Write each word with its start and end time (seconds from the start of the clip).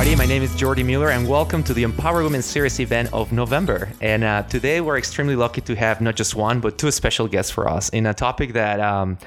everybody. 0.00 0.16
My 0.16 0.34
name 0.34 0.42
is 0.42 0.50
Jordi 0.52 0.82
Mueller, 0.82 1.10
and 1.10 1.28
welcome 1.28 1.62
to 1.62 1.74
the 1.74 1.82
Empower 1.82 2.22
Women 2.22 2.40
Series 2.40 2.80
event 2.80 3.12
of 3.12 3.32
November. 3.32 3.90
And 4.00 4.24
uh, 4.24 4.44
today 4.44 4.80
we're 4.80 4.96
extremely 4.96 5.36
lucky 5.36 5.60
to 5.60 5.76
have 5.76 6.00
not 6.00 6.16
just 6.16 6.34
one, 6.34 6.58
but 6.58 6.78
two 6.78 6.90
special 6.90 7.28
guests 7.28 7.52
for 7.52 7.68
us 7.68 7.90
in 7.90 8.06
a 8.06 8.14
topic 8.14 8.54
that 8.54 8.80
um, 8.80 9.18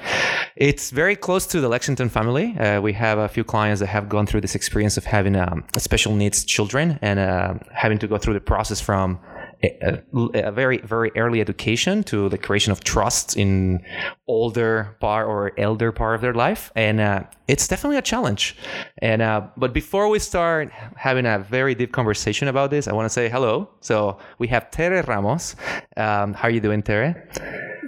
it's 0.56 0.90
very 0.90 1.14
close 1.14 1.46
to 1.46 1.60
the 1.60 1.68
Lexington 1.68 2.08
family. 2.08 2.58
Uh, 2.58 2.80
we 2.80 2.92
have 2.92 3.18
a 3.18 3.28
few 3.28 3.44
clients 3.44 3.78
that 3.78 3.86
have 3.86 4.08
gone 4.08 4.26
through 4.26 4.40
this 4.40 4.56
experience 4.56 4.96
of 4.96 5.04
having 5.04 5.36
um, 5.36 5.62
special 5.78 6.16
needs 6.16 6.44
children 6.44 6.98
and 7.02 7.20
uh, 7.20 7.54
having 7.70 7.98
to 8.00 8.08
go 8.08 8.18
through 8.18 8.34
the 8.34 8.40
process 8.40 8.80
from 8.80 9.20
a, 9.62 10.02
a, 10.34 10.52
very 10.52 10.78
very 10.78 11.10
early 11.16 11.40
education 11.40 12.02
to 12.04 12.28
the 12.28 12.38
creation 12.38 12.72
of 12.72 12.82
trust 12.82 13.36
in 13.36 13.84
older 14.26 14.96
part 15.00 15.26
or 15.26 15.52
elder 15.58 15.92
part 15.92 16.14
of 16.14 16.20
their 16.20 16.34
life. 16.34 16.72
And 16.74 17.00
uh, 17.00 17.24
it's 17.48 17.68
definitely 17.68 17.98
a 17.98 18.02
challenge. 18.02 18.56
And 18.98 19.22
uh, 19.22 19.48
but 19.56 19.72
before 19.72 20.08
we 20.08 20.18
start 20.18 20.70
having 20.96 21.26
a 21.26 21.38
very 21.38 21.74
deep 21.74 21.92
conversation 21.92 22.48
about 22.48 22.70
this 22.70 22.88
i 22.88 22.92
want 22.92 23.06
to 23.06 23.10
say 23.10 23.28
hello. 23.28 23.68
So 23.80 24.18
we 24.38 24.48
have 24.48 24.70
tere 24.70 25.02
ramos. 25.02 25.56
Um, 25.96 26.34
how 26.34 26.48
are 26.48 26.50
you 26.50 26.60
doing 26.60 26.82
tere 26.82 27.28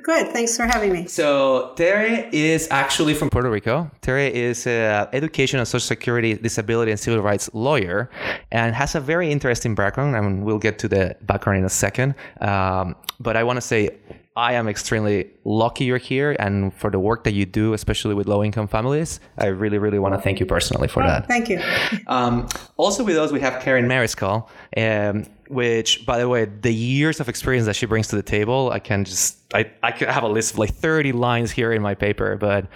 Good. 0.06 0.28
Thanks 0.28 0.56
for 0.56 0.66
having 0.66 0.92
me. 0.92 1.08
So 1.08 1.72
Terry 1.74 2.28
is 2.30 2.68
actually 2.70 3.12
from 3.12 3.28
Puerto 3.28 3.50
Rico. 3.50 3.90
Terry 4.02 4.32
is 4.32 4.64
an 4.64 5.08
education 5.12 5.58
and 5.58 5.66
social 5.66 5.84
security, 5.84 6.34
disability, 6.34 6.92
and 6.92 7.00
civil 7.00 7.20
rights 7.20 7.50
lawyer, 7.54 8.08
and 8.52 8.72
has 8.72 8.94
a 8.94 9.00
very 9.00 9.32
interesting 9.32 9.74
background. 9.74 10.16
I 10.16 10.20
mean, 10.20 10.44
we'll 10.44 10.60
get 10.60 10.78
to 10.78 10.86
the 10.86 11.16
background 11.22 11.58
in 11.58 11.64
a 11.64 11.68
second. 11.68 12.14
Um, 12.40 12.94
but 13.18 13.36
I 13.36 13.42
want 13.42 13.56
to 13.56 13.60
say 13.60 13.98
I 14.36 14.52
am 14.52 14.68
extremely 14.68 15.30
lucky 15.44 15.86
you're 15.86 15.96
here 15.96 16.36
and 16.38 16.72
for 16.74 16.90
the 16.90 17.00
work 17.00 17.24
that 17.24 17.32
you 17.32 17.46
do, 17.46 17.72
especially 17.72 18.14
with 18.14 18.28
low 18.28 18.44
income 18.44 18.68
families. 18.68 19.18
I 19.38 19.46
really, 19.46 19.78
really 19.78 19.98
want 19.98 20.14
to 20.14 20.20
thank 20.20 20.38
you 20.38 20.46
personally 20.46 20.86
for 20.88 21.02
oh, 21.02 21.06
that. 21.06 21.26
Thank 21.26 21.48
you. 21.48 21.60
um, 22.06 22.46
also, 22.76 23.02
with 23.02 23.16
us, 23.16 23.32
we 23.32 23.40
have 23.40 23.62
Karen 23.62 23.86
Mariscal, 23.86 24.46
um, 24.76 25.26
which, 25.48 26.04
by 26.06 26.18
the 26.18 26.28
way, 26.28 26.44
the 26.44 26.72
years 26.72 27.20
of 27.20 27.28
experience 27.28 27.66
that 27.66 27.76
she 27.76 27.86
brings 27.86 28.08
to 28.08 28.16
the 28.16 28.22
table, 28.22 28.70
I 28.70 28.78
can 28.78 29.04
just, 29.04 29.38
I, 29.54 29.70
I 29.82 29.92
could 29.92 30.08
have 30.08 30.22
a 30.22 30.28
list 30.28 30.54
of 30.54 30.58
like 30.58 30.74
30 30.74 31.12
lines 31.12 31.50
here 31.50 31.72
in 31.72 31.82
my 31.82 31.94
paper, 31.94 32.36
but 32.36 32.66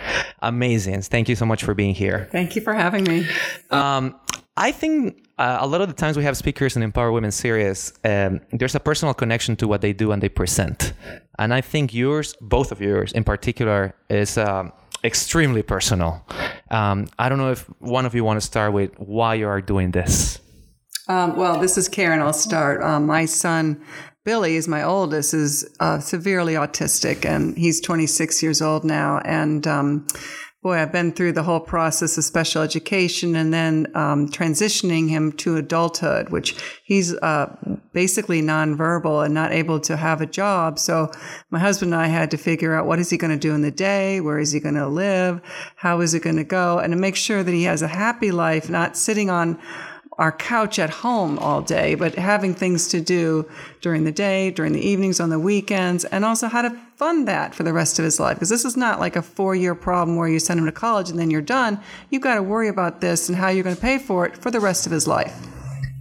amazing. 0.41 1.03
Thank 1.03 1.29
you 1.29 1.37
so 1.37 1.47
much 1.47 1.65
for 1.65 1.75
being 1.75 1.95
here. 1.95 2.29
Thank 2.33 2.57
you 2.57 2.63
for 2.63 2.73
having 2.73 3.05
me. 3.05 3.27
Um, 3.71 4.19
I 4.57 4.73
think 4.73 5.27
uh, 5.39 5.59
a 5.61 5.67
lot 5.67 5.81
of 5.81 5.89
the 5.89 5.95
times 5.95 6.17
we 6.17 6.25
have 6.25 6.37
speakers 6.37 6.77
in 6.77 6.83
Empower 6.83 7.13
Women 7.13 7.31
series, 7.31 7.95
um, 8.05 8.41
there's 8.53 8.75
a 8.75 8.81
personal 8.81 9.15
connection 9.15 9.57
to 9.57 9.67
what 9.67 9.81
they 9.81 9.93
do 9.93 10.13
and 10.13 10.23
they 10.23 10.29
present. 10.29 10.93
And 11.39 11.55
I 11.55 11.63
think 11.63 11.95
yours, 11.95 12.37
both 12.41 12.71
of 12.71 12.81
yours 12.81 13.13
in 13.13 13.25
particular, 13.25 13.95
is 14.11 14.37
um, 14.37 14.73
extremely 15.03 15.63
personal. 15.63 16.25
Um, 16.71 17.07
I 17.19 17.29
don't 17.29 17.39
know 17.39 17.51
if 17.51 17.63
one 17.81 18.07
of 18.07 18.15
you 18.15 18.23
want 18.25 18.39
to 18.41 18.47
start 18.47 18.73
with 18.73 18.93
why 18.99 19.35
you 19.35 19.49
are 19.49 19.63
doing 19.63 19.93
this. 19.93 20.41
Um, 21.11 21.35
well, 21.35 21.59
this 21.59 21.77
is 21.77 21.89
Karen. 21.89 22.21
I'll 22.21 22.33
start. 22.33 22.81
Um, 22.85 23.07
my 23.07 23.25
son, 23.25 23.83
Billy, 24.25 24.55
is 24.55 24.69
my 24.69 24.85
oldest, 24.85 25.35
is 25.35 25.69
uh, 25.81 25.99
severely 25.99 26.55
autistic, 26.55 27.25
and 27.25 27.59
he's 27.59 27.81
26 27.81 28.45
years 28.45 28.63
old 28.63 28.85
now. 28.85 29.21
And 29.25 29.67
um, 29.67 30.07
boy, 30.63 30.77
I've 30.77 30.93
been 30.93 31.11
through 31.11 31.33
the 31.33 31.43
whole 31.43 31.59
process 31.59 32.17
of 32.17 32.23
special 32.23 32.63
education 32.63 33.35
and 33.35 33.53
then 33.53 33.89
um, 33.97 34.29
transitioning 34.29 35.09
him 35.09 35.33
to 35.33 35.57
adulthood, 35.57 36.29
which 36.29 36.55
he's 36.85 37.13
uh, 37.15 37.57
basically 37.93 38.41
nonverbal 38.41 39.25
and 39.25 39.35
not 39.35 39.51
able 39.51 39.81
to 39.81 39.97
have 39.97 40.21
a 40.21 40.27
job. 40.27 40.79
So 40.79 41.11
my 41.51 41.59
husband 41.59 41.93
and 41.93 42.01
I 42.01 42.07
had 42.07 42.31
to 42.31 42.37
figure 42.37 42.73
out 42.73 42.87
what 42.87 43.01
is 43.01 43.11
he 43.11 43.17
going 43.17 43.33
to 43.33 43.37
do 43.37 43.53
in 43.53 43.63
the 43.63 43.73
day? 43.73 44.21
Where 44.21 44.39
is 44.39 44.53
he 44.53 44.61
going 44.61 44.77
to 44.77 44.87
live? 44.87 45.41
How 45.75 46.03
is 46.03 46.15
it 46.15 46.23
going 46.23 46.37
to 46.37 46.45
go? 46.45 46.79
And 46.79 46.93
to 46.93 46.97
make 46.97 47.17
sure 47.17 47.43
that 47.43 47.53
he 47.53 47.65
has 47.65 47.83
a 47.83 47.89
happy 47.89 48.31
life, 48.31 48.71
not 48.71 48.97
sitting 48.97 49.29
on 49.29 49.59
our 50.21 50.31
couch 50.31 50.79
at 50.79 50.91
home 50.91 51.39
all 51.39 51.63
day, 51.63 51.95
but 51.95 52.15
having 52.15 52.55
things 52.55 52.89
to 52.89 53.01
do 53.01 53.49
during 53.81 54.05
the 54.05 54.13
day, 54.13 54.51
during 54.51 54.73
the 54.73 54.87
evenings, 54.87 55.19
on 55.19 55.31
the 55.31 55.39
weekends, 55.39 56.05
and 56.05 56.27
also 56.27 56.47
how 56.47 56.61
to 56.61 56.79
fund 56.97 57.27
that 57.27 57.55
for 57.55 57.63
the 57.63 57.73
rest 57.73 57.99
of 57.99 58.05
his 58.05 58.21
life. 58.21 58.37
Because 58.37 58.51
this 58.51 58.67
is 58.67 58.77
not 58.77 59.01
like 59.01 59.17
a 59.17 59.23
four 59.23 59.57
year 59.57 59.75
problem 59.75 60.19
where 60.19 60.29
you 60.29 60.39
send 60.39 60.61
him 60.61 60.67
to 60.67 60.73
college 60.73 61.09
and 61.09 61.19
then 61.19 61.31
you're 61.31 61.41
done. 61.41 61.81
You've 62.11 62.23
got 62.23 62.35
to 62.35 62.43
worry 62.43 62.69
about 62.69 63.01
this 63.01 63.31
and 63.31 63.39
how 63.39 63.49
you're 63.49 63.65
going 63.65 63.75
to 63.75 63.81
pay 63.81 63.97
for 63.97 64.27
it 64.27 64.37
for 64.37 64.51
the 64.51 64.61
rest 64.61 64.85
of 64.85 64.93
his 64.93 65.09
life. 65.09 65.35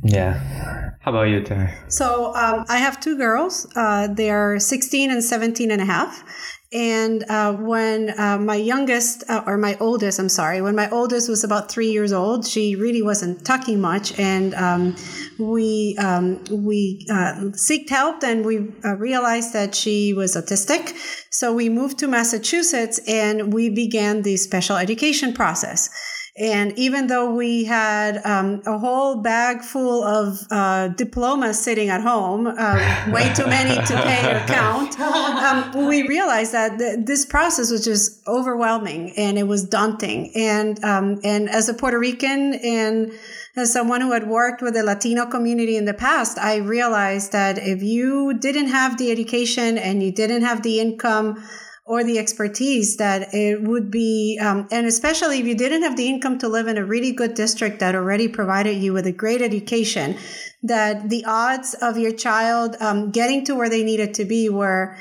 Yeah. 0.03 0.91
How 0.99 1.11
about 1.11 1.23
you, 1.23 1.41
Terry? 1.41 1.73
So 1.87 2.35
um, 2.35 2.65
I 2.67 2.77
have 2.77 2.99
two 2.99 3.17
girls. 3.17 3.65
Uh, 3.73 4.07
they're 4.07 4.59
16 4.59 5.11
and 5.11 5.23
17 5.23 5.71
and 5.71 5.81
a 5.81 5.85
half. 5.85 6.23
And 6.71 7.23
uh, 7.27 7.53
when 7.53 8.13
uh, 8.19 8.37
my 8.37 8.55
youngest, 8.55 9.23
uh, 9.27 9.43
or 9.47 9.57
my 9.57 9.75
oldest, 9.79 10.19
I'm 10.19 10.29
sorry, 10.29 10.61
when 10.61 10.75
my 10.75 10.87
oldest 10.91 11.27
was 11.27 11.43
about 11.43 11.71
three 11.71 11.89
years 11.91 12.13
old, 12.13 12.45
she 12.45 12.75
really 12.75 13.01
wasn't 13.01 13.43
talking 13.43 13.81
much, 13.81 14.17
and 14.19 14.53
um, 14.53 14.95
we 15.39 15.97
um, 15.97 16.43
we 16.51 17.07
uh, 17.09 17.49
seeked 17.57 17.89
help, 17.89 18.23
and 18.23 18.45
we 18.45 18.71
uh, 18.85 18.95
realized 18.97 19.51
that 19.53 19.73
she 19.73 20.13
was 20.13 20.35
autistic. 20.35 20.93
So 21.31 21.55
we 21.55 21.69
moved 21.69 21.97
to 21.99 22.07
Massachusetts, 22.07 22.99
and 23.07 23.51
we 23.51 23.71
began 23.71 24.21
the 24.21 24.37
special 24.37 24.77
education 24.77 25.33
process. 25.33 25.89
And 26.39 26.77
even 26.79 27.07
though 27.07 27.33
we 27.33 27.65
had 27.65 28.25
um, 28.25 28.61
a 28.65 28.77
whole 28.77 29.17
bag 29.17 29.61
full 29.61 30.03
of 30.05 30.47
uh, 30.49 30.87
diplomas 30.87 31.61
sitting 31.61 31.89
at 31.89 31.99
home, 31.99 32.47
uh, 32.47 33.07
way 33.11 33.33
too 33.33 33.45
many 33.45 33.75
to 33.75 34.01
pay 34.01 34.35
or 34.35 34.47
count, 34.47 34.97
um, 34.99 35.87
we 35.87 36.07
realized 36.07 36.53
that 36.53 36.79
th- 36.79 36.99
this 37.05 37.25
process 37.25 37.69
was 37.69 37.83
just 37.83 38.25
overwhelming 38.25 39.11
and 39.17 39.37
it 39.37 39.47
was 39.47 39.65
daunting. 39.65 40.31
And 40.33 40.81
um, 40.83 41.19
and 41.25 41.49
as 41.49 41.67
a 41.67 41.73
Puerto 41.73 41.99
Rican 41.99 42.53
and 42.53 43.11
as 43.57 43.73
someone 43.73 43.99
who 43.99 44.13
had 44.13 44.29
worked 44.29 44.61
with 44.61 44.75
the 44.75 44.83
Latino 44.83 45.25
community 45.25 45.75
in 45.75 45.83
the 45.83 45.93
past, 45.93 46.37
I 46.37 46.57
realized 46.57 47.33
that 47.33 47.57
if 47.57 47.83
you 47.83 48.33
didn't 48.33 48.67
have 48.67 48.97
the 48.97 49.11
education 49.11 49.77
and 49.77 50.01
you 50.01 50.13
didn't 50.13 50.43
have 50.43 50.63
the 50.63 50.79
income 50.79 51.43
or 51.89 52.03
the 52.03 52.19
expertise 52.19 52.97
that 52.97 53.33
it 53.33 53.63
would 53.63 53.89
be, 53.89 54.37
um, 54.39 54.67
and 54.71 54.85
especially 54.85 55.39
if 55.39 55.47
you 55.47 55.55
didn't 55.55 55.81
have 55.81 55.97
the 55.97 56.07
income 56.07 56.37
to 56.37 56.47
live 56.47 56.67
in 56.67 56.77
a 56.77 56.85
really 56.85 57.11
good 57.11 57.33
district 57.33 57.79
that 57.79 57.95
already 57.95 58.27
provided 58.27 58.77
you 58.77 58.93
with 58.93 59.07
a 59.07 59.11
great 59.11 59.41
education, 59.41 60.15
that 60.61 61.09
the 61.09 61.25
odds 61.25 61.73
of 61.81 61.97
your 61.97 62.11
child 62.11 62.75
um, 62.79 63.09
getting 63.09 63.43
to 63.43 63.55
where 63.55 63.69
they 63.69 63.83
needed 63.83 64.13
to 64.13 64.23
be 64.23 64.49
were 64.49 64.95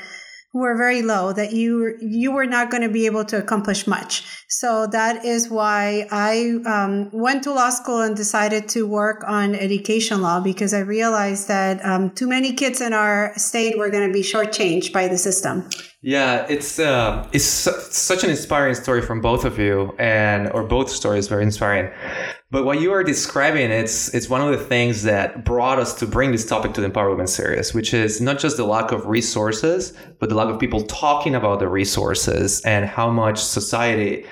were 0.53 0.75
very 0.77 1.01
low 1.01 1.31
that 1.31 1.53
you 1.53 1.95
you 2.01 2.31
were 2.31 2.45
not 2.45 2.71
going 2.71 2.81
to 2.81 2.89
be 2.89 3.05
able 3.05 3.23
to 3.23 3.37
accomplish 3.37 3.85
much 3.85 4.23
so 4.47 4.87
that 4.87 5.23
is 5.23 5.49
why 5.49 6.07
i 6.11 6.57
um, 6.65 7.09
went 7.13 7.43
to 7.43 7.53
law 7.53 7.69
school 7.69 8.01
and 8.01 8.15
decided 8.15 8.67
to 8.67 8.87
work 8.87 9.23
on 9.27 9.53
education 9.53 10.21
law 10.21 10.39
because 10.39 10.73
i 10.73 10.79
realized 10.79 11.47
that 11.47 11.83
um, 11.85 12.09
too 12.11 12.27
many 12.27 12.53
kids 12.53 12.81
in 12.81 12.93
our 12.93 13.31
state 13.37 13.77
were 13.77 13.89
going 13.89 14.07
to 14.07 14.13
be 14.13 14.21
shortchanged 14.21 14.91
by 14.91 15.07
the 15.07 15.17
system 15.17 15.69
yeah, 16.01 16.45
it's 16.47 16.79
uh, 16.79 17.27
it's 17.33 17.43
su- 17.43 17.77
such 17.91 18.23
an 18.23 18.29
inspiring 18.29 18.73
story 18.73 19.01
from 19.01 19.19
both 19.19 19.43
of 19.43 19.59
you, 19.59 19.93
and 19.99 20.49
or 20.51 20.63
both 20.63 20.89
stories 20.89 21.27
very 21.27 21.43
inspiring. 21.43 21.91
But 22.51 22.65
what 22.65 22.81
you 22.81 22.91
are 22.93 23.03
describing, 23.03 23.69
it's 23.69 24.11
it's 24.11 24.27
one 24.27 24.41
of 24.41 24.49
the 24.49 24.65
things 24.65 25.03
that 25.03 25.45
brought 25.45 25.77
us 25.77 25.93
to 25.99 26.07
bring 26.07 26.31
this 26.31 26.47
topic 26.47 26.73
to 26.73 26.81
the 26.81 26.85
Empower 26.87 27.11
Women 27.11 27.27
series, 27.27 27.75
which 27.75 27.93
is 27.93 28.21
not 28.21 28.39
just 28.39 28.57
the 28.57 28.65
lack 28.65 28.91
of 28.91 29.05
resources, 29.05 29.93
but 30.17 30.29
the 30.29 30.35
lack 30.35 30.47
of 30.47 30.59
people 30.59 30.81
talking 30.81 31.35
about 31.35 31.59
the 31.59 31.67
resources 31.67 32.59
and 32.61 32.85
how 32.85 33.11
much 33.11 33.37
society 33.37 34.25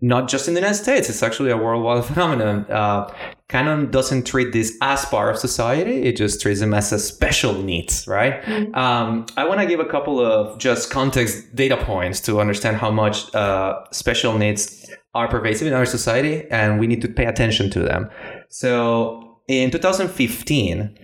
not 0.00 0.28
just 0.28 0.48
in 0.48 0.54
the 0.54 0.60
United 0.60 0.82
States, 0.82 1.08
it's 1.08 1.22
actually 1.22 1.50
a 1.50 1.56
worldwide 1.56 2.04
phenomenon. 2.12 2.66
Uh, 2.70 3.12
Canon 3.48 3.90
doesn't 3.90 4.26
treat 4.26 4.52
this 4.52 4.76
as 4.80 5.04
part 5.06 5.30
of 5.34 5.38
society; 5.38 6.02
it 6.02 6.16
just 6.16 6.40
treats 6.40 6.60
them 6.60 6.74
as 6.74 6.92
a 6.92 6.98
special 6.98 7.62
needs, 7.62 8.06
right? 8.06 8.42
Mm-hmm. 8.42 8.74
Um, 8.74 9.26
I 9.36 9.46
want 9.46 9.60
to 9.60 9.66
give 9.66 9.80
a 9.80 9.86
couple 9.86 10.20
of 10.20 10.58
just 10.58 10.90
context 10.90 11.54
data 11.54 11.76
points 11.76 12.20
to 12.20 12.40
understand 12.40 12.76
how 12.76 12.90
much 12.90 13.34
uh, 13.34 13.80
special 13.90 14.36
needs 14.36 14.90
are 15.14 15.28
pervasive 15.28 15.66
in 15.66 15.72
our 15.72 15.86
society, 15.86 16.46
and 16.50 16.78
we 16.78 16.86
need 16.86 17.02
to 17.02 17.08
pay 17.08 17.24
attention 17.24 17.70
to 17.70 17.80
them. 17.80 18.10
So, 18.50 19.40
in 19.48 19.70
2015, 19.70 20.98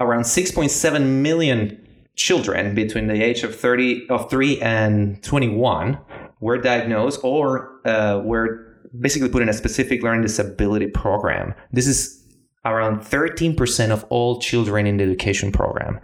around 0.00 0.22
6.7 0.22 1.02
million 1.04 1.84
children 2.14 2.74
between 2.74 3.06
the 3.06 3.22
age 3.22 3.42
of 3.42 3.58
30 3.58 4.08
of 4.08 4.30
3 4.30 4.60
and 4.60 5.22
21 5.22 5.98
were 6.40 6.58
diagnosed 6.58 7.20
or 7.22 7.80
uh, 7.84 8.20
were 8.24 8.66
basically 9.00 9.28
put 9.28 9.42
in 9.42 9.48
a 9.48 9.52
specific 9.52 10.02
learning 10.02 10.22
disability 10.22 10.86
program. 10.86 11.54
This 11.72 11.86
is 11.86 12.24
around 12.64 13.00
13% 13.00 13.90
of 13.90 14.04
all 14.10 14.40
children 14.40 14.86
in 14.86 14.96
the 14.96 15.04
education 15.04 15.52
program. 15.52 16.00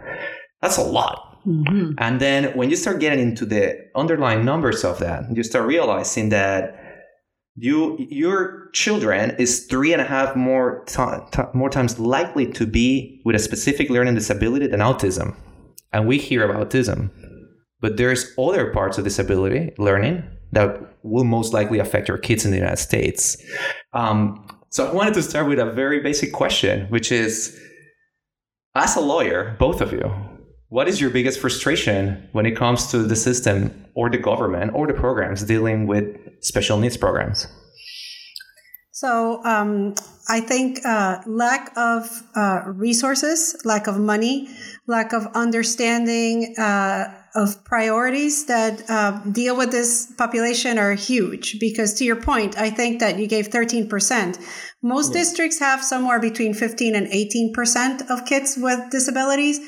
That's 0.61 0.77
a 0.77 0.83
lot. 0.83 1.39
Mm-hmm. 1.45 1.93
And 1.99 2.19
then 2.19 2.55
when 2.57 2.69
you 2.69 2.75
start 2.75 2.99
getting 2.99 3.19
into 3.19 3.45
the 3.45 3.77
underlying 3.95 4.45
numbers 4.45 4.83
of 4.83 4.99
that, 4.99 5.25
you 5.35 5.43
start 5.43 5.67
realizing 5.67 6.29
that 6.29 6.81
you 7.55 7.97
your 8.09 8.69
children 8.73 9.35
is 9.39 9.65
three 9.67 9.93
and 9.93 10.01
a 10.01 10.05
half 10.05 10.35
more 10.35 10.83
t- 10.85 11.01
t- 11.31 11.43
more 11.53 11.69
times 11.69 11.99
likely 11.99 12.51
to 12.51 12.65
be 12.65 13.21
with 13.23 13.35
a 13.35 13.39
specific 13.39 13.89
learning 13.89 14.15
disability 14.15 14.67
than 14.67 14.79
autism. 14.79 15.35
And 15.93 16.07
we 16.07 16.17
hear 16.17 16.49
about 16.49 16.69
autism, 16.69 17.11
but 17.81 17.97
there's 17.97 18.33
other 18.37 18.71
parts 18.71 18.97
of 18.97 19.03
disability 19.03 19.73
learning 19.77 20.23
that 20.51 20.79
will 21.03 21.23
most 21.23 21.53
likely 21.53 21.79
affect 21.79 22.07
your 22.07 22.17
kids 22.17 22.45
in 22.45 22.51
the 22.51 22.57
United 22.57 22.77
States. 22.77 23.37
Um, 23.93 24.45
So 24.75 24.89
I 24.89 24.93
wanted 24.93 25.13
to 25.13 25.23
start 25.23 25.47
with 25.47 25.57
a 25.59 25.71
very 25.71 26.01
basic 26.01 26.33
question, 26.33 26.87
which 26.89 27.09
is 27.09 27.57
as 28.75 28.97
a 28.97 28.99
lawyer, 28.99 29.55
both 29.57 29.79
of 29.79 29.93
you, 29.93 30.11
what 30.67 30.89
is 30.89 30.99
your 30.99 31.09
biggest 31.09 31.39
frustration 31.39 32.27
when 32.33 32.45
it 32.45 32.57
comes 32.57 32.91
to 32.91 32.97
the 33.03 33.15
system 33.15 33.71
or 33.95 34.09
the 34.09 34.17
government 34.17 34.71
or 34.75 34.85
the 34.85 34.93
programs 34.93 35.43
dealing 35.43 35.87
with 35.87 36.03
special 36.41 36.77
needs 36.77 36.97
programs? 36.97 37.47
So 38.91 39.41
um, 39.45 39.95
I 40.27 40.41
think 40.41 40.79
uh, 40.85 41.19
lack 41.25 41.71
of 41.77 42.09
uh, 42.35 42.63
resources, 42.65 43.55
lack 43.63 43.87
of 43.87 43.97
money, 43.99 44.49
lack 44.87 45.13
of 45.13 45.27
understanding 45.35 46.55
uh, 46.57 47.13
of 47.35 47.63
priorities 47.65 48.45
that 48.45 48.89
uh, 48.89 49.19
deal 49.31 49.55
with 49.55 49.71
this 49.71 50.11
population 50.17 50.79
are 50.79 50.93
huge. 50.93 51.59
Because 51.59 51.93
to 51.95 52.05
your 52.05 52.15
point, 52.15 52.57
I 52.57 52.69
think 52.69 52.99
that 52.99 53.19
you 53.19 53.27
gave 53.27 53.49
13%. 53.49 54.39
Most 54.81 55.13
yeah. 55.13 55.21
districts 55.21 55.59
have 55.59 55.83
somewhere 55.83 56.19
between 56.19 56.53
15 56.53 56.95
and 56.95 57.07
18% 57.07 58.09
of 58.09 58.25
kids 58.25 58.57
with 58.57 58.89
disabilities. 58.89 59.59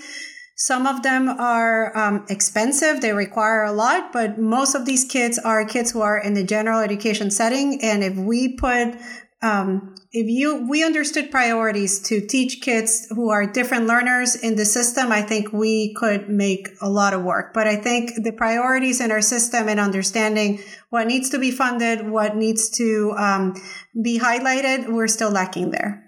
Some 0.55 0.87
of 0.87 1.03
them 1.03 1.29
are 1.29 1.95
um, 1.95 2.25
expensive, 2.29 3.01
they 3.01 3.13
require 3.13 3.63
a 3.63 3.71
lot, 3.71 4.11
but 4.11 4.39
most 4.39 4.73
of 4.73 4.85
these 4.87 5.05
kids 5.05 5.37
are 5.37 5.63
kids 5.63 5.91
who 5.91 6.01
are 6.01 6.17
in 6.17 6.33
the 6.33 6.43
general 6.43 6.79
education 6.79 7.29
setting. 7.29 7.79
And 7.83 8.03
if 8.03 8.15
we 8.15 8.55
put 8.55 8.95
um, 9.41 9.93
if 10.11 10.27
you 10.27 10.67
we 10.67 10.83
understood 10.83 11.29
priorities 11.29 11.99
to 11.99 12.25
teach 12.25 12.61
kids 12.61 13.07
who 13.09 13.29
are 13.29 13.45
different 13.45 13.85
learners 13.85 14.35
in 14.35 14.55
the 14.55 14.65
system 14.65 15.11
i 15.11 15.21
think 15.21 15.53
we 15.53 15.93
could 15.93 16.27
make 16.27 16.69
a 16.81 16.89
lot 16.89 17.13
of 17.13 17.23
work 17.23 17.53
but 17.53 17.67
i 17.67 17.75
think 17.75 18.11
the 18.23 18.31
priorities 18.31 18.99
in 18.99 19.11
our 19.11 19.21
system 19.21 19.69
and 19.69 19.79
understanding 19.79 20.59
what 20.89 21.05
needs 21.05 21.29
to 21.29 21.37
be 21.37 21.51
funded 21.51 22.09
what 22.09 22.35
needs 22.35 22.69
to 22.69 23.13
um, 23.17 23.53
be 24.01 24.19
highlighted 24.19 24.91
we're 24.91 25.07
still 25.07 25.31
lacking 25.31 25.71
there 25.71 26.03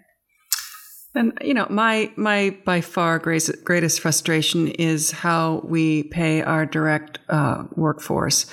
and 1.15 1.35
you 1.41 1.55
know, 1.55 1.65
my 1.69 2.11
my 2.15 2.55
by 2.65 2.81
far 2.81 3.17
greatest, 3.17 3.63
greatest 3.63 3.99
frustration 3.99 4.67
is 4.67 5.09
how 5.09 5.61
we 5.63 6.03
pay 6.03 6.43
our 6.43 6.67
direct 6.67 7.17
uh, 7.29 7.63
workforce. 7.75 8.45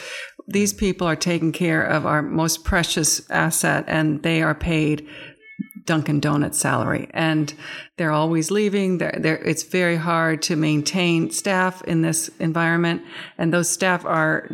These 0.49 0.73
people 0.73 1.07
are 1.07 1.17
taking 1.17 1.53
care 1.53 1.83
of 1.83 2.07
our 2.07 2.23
most 2.23 2.65
precious 2.65 3.29
asset, 3.31 3.85
and 3.87 4.23
they 4.23 4.43
are 4.43 4.55
paid 4.55 5.07
Dunkin' 5.87 6.21
Donuts 6.21 6.59
salary, 6.59 7.09
and 7.15 7.55
they're 7.97 8.11
always 8.11 8.51
leaving. 8.51 8.99
They're, 8.99 9.17
they're, 9.19 9.37
it's 9.37 9.63
very 9.63 9.97
hard 9.97 10.43
to 10.43 10.57
maintain 10.57 11.31
staff 11.31 11.83
in 11.85 12.03
this 12.03 12.29
environment, 12.41 13.03
and 13.39 13.53
those 13.53 13.71
staff 13.71 14.05
are 14.05 14.51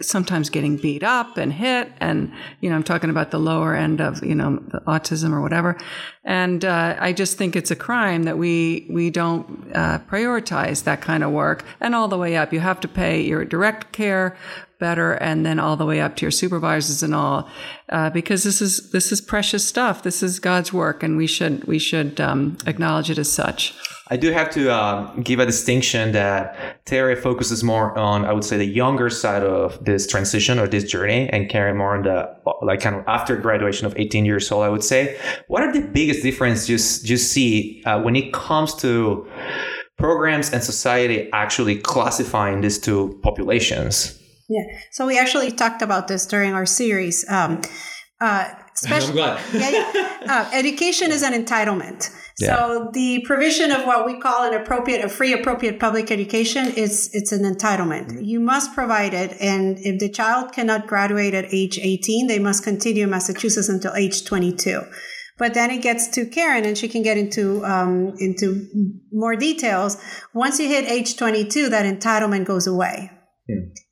sometimes 0.00 0.50
getting 0.50 0.78
beat 0.78 1.02
up 1.02 1.36
and 1.36 1.52
hit. 1.52 1.92
And 2.00 2.32
you 2.60 2.70
know, 2.70 2.76
I'm 2.76 2.82
talking 2.82 3.10
about 3.10 3.30
the 3.30 3.38
lower 3.38 3.76
end 3.76 4.00
of 4.00 4.24
you 4.24 4.34
know 4.34 4.58
autism 4.86 5.32
or 5.32 5.42
whatever. 5.42 5.76
And 6.24 6.64
uh, 6.64 6.96
I 6.98 7.12
just 7.12 7.36
think 7.36 7.54
it's 7.54 7.70
a 7.70 7.76
crime 7.76 8.24
that 8.24 8.38
we 8.38 8.86
we 8.90 9.10
don't 9.10 9.70
uh, 9.74 9.98
prioritize 10.10 10.84
that 10.84 11.02
kind 11.02 11.22
of 11.22 11.30
work, 11.30 11.64
and 11.80 11.94
all 11.94 12.08
the 12.08 12.18
way 12.18 12.36
up. 12.36 12.52
You 12.52 12.60
have 12.60 12.80
to 12.80 12.88
pay 12.88 13.20
your 13.20 13.44
direct 13.44 13.92
care 13.92 14.36
better 14.82 15.12
and 15.28 15.46
then 15.46 15.60
all 15.60 15.76
the 15.76 15.86
way 15.86 16.00
up 16.00 16.16
to 16.16 16.22
your 16.26 16.30
supervisors 16.42 17.02
and 17.02 17.14
all 17.14 17.48
uh, 17.90 18.10
because 18.10 18.42
this 18.42 18.60
is 18.60 18.90
this 18.90 19.12
is 19.12 19.20
precious 19.20 19.64
stuff 19.72 20.02
this 20.02 20.22
is 20.22 20.40
god's 20.40 20.72
work 20.72 21.02
and 21.04 21.16
we 21.16 21.26
should 21.26 21.62
we 21.64 21.78
should 21.78 22.20
um, 22.20 22.58
acknowledge 22.66 23.08
it 23.08 23.18
as 23.18 23.30
such 23.32 23.74
I 24.12 24.16
do 24.16 24.30
have 24.30 24.50
to 24.50 24.70
uh, 24.70 25.10
give 25.22 25.38
a 25.38 25.46
distinction 25.46 26.12
that 26.12 26.84
Terry 26.84 27.16
focuses 27.16 27.64
more 27.64 27.96
on, 27.96 28.26
I 28.26 28.32
would 28.34 28.44
say, 28.44 28.58
the 28.58 28.66
younger 28.66 29.08
side 29.08 29.42
of 29.42 29.82
this 29.82 30.06
transition 30.06 30.58
or 30.58 30.68
this 30.68 30.84
journey, 30.84 31.30
and 31.30 31.48
Karen 31.48 31.78
more 31.78 31.96
on 31.96 32.02
the 32.02 32.28
like 32.60 32.80
kind 32.80 32.94
of 32.96 33.04
after 33.06 33.36
graduation 33.36 33.86
of 33.86 33.94
18 33.96 34.26
years 34.26 34.52
old. 34.52 34.64
I 34.64 34.68
would 34.68 34.84
say, 34.84 35.18
what 35.48 35.62
are 35.62 35.72
the 35.72 35.80
biggest 35.80 36.22
differences 36.22 36.68
you 36.68 36.76
you 37.08 37.16
see 37.16 37.82
uh, 37.86 38.02
when 38.02 38.14
it 38.14 38.34
comes 38.34 38.74
to 38.84 39.26
programs 39.96 40.52
and 40.52 40.62
society 40.62 41.30
actually 41.32 41.76
classifying 41.78 42.60
these 42.60 42.78
two 42.78 43.18
populations? 43.22 44.18
Yeah. 44.52 44.78
So 44.90 45.06
we 45.06 45.18
actually 45.18 45.50
talked 45.50 45.82
about 45.82 46.08
this 46.08 46.26
during 46.26 46.52
our 46.52 46.66
series. 46.66 47.24
Um, 47.28 47.62
uh, 48.20 48.48
especially, 48.74 49.18
yeah, 49.18 49.40
yeah. 49.52 50.18
Uh, 50.28 50.50
education 50.52 51.10
is 51.10 51.22
an 51.22 51.32
entitlement. 51.32 52.10
Yeah. 52.38 52.56
So 52.56 52.90
the 52.92 53.22
provision 53.26 53.72
of 53.72 53.84
what 53.84 54.06
we 54.06 54.20
call 54.20 54.44
an 54.44 54.54
appropriate, 54.54 55.04
a 55.04 55.08
free 55.08 55.32
appropriate 55.32 55.80
public 55.80 56.10
education 56.10 56.72
is 56.76 57.10
it's 57.12 57.32
an 57.32 57.42
entitlement. 57.42 58.06
Mm-hmm. 58.06 58.24
You 58.24 58.40
must 58.40 58.74
provide 58.74 59.14
it, 59.14 59.36
and 59.40 59.78
if 59.80 59.98
the 59.98 60.08
child 60.08 60.52
cannot 60.52 60.86
graduate 60.86 61.34
at 61.34 61.46
age 61.52 61.78
18, 61.78 62.28
they 62.28 62.38
must 62.38 62.62
continue 62.62 63.04
in 63.04 63.10
Massachusetts 63.10 63.68
until 63.68 63.94
age 63.94 64.24
22. 64.24 64.82
But 65.38 65.54
then 65.54 65.70
it 65.70 65.82
gets 65.82 66.08
to 66.08 66.26
Karen, 66.26 66.64
and 66.64 66.78
she 66.78 66.88
can 66.88 67.02
get 67.02 67.18
into 67.18 67.64
um, 67.64 68.14
into 68.18 68.68
more 69.12 69.34
details. 69.34 69.96
Once 70.34 70.60
you 70.60 70.68
hit 70.68 70.84
age 70.84 71.16
22, 71.16 71.70
that 71.70 71.84
entitlement 71.84 72.44
goes 72.44 72.66
away. 72.66 73.10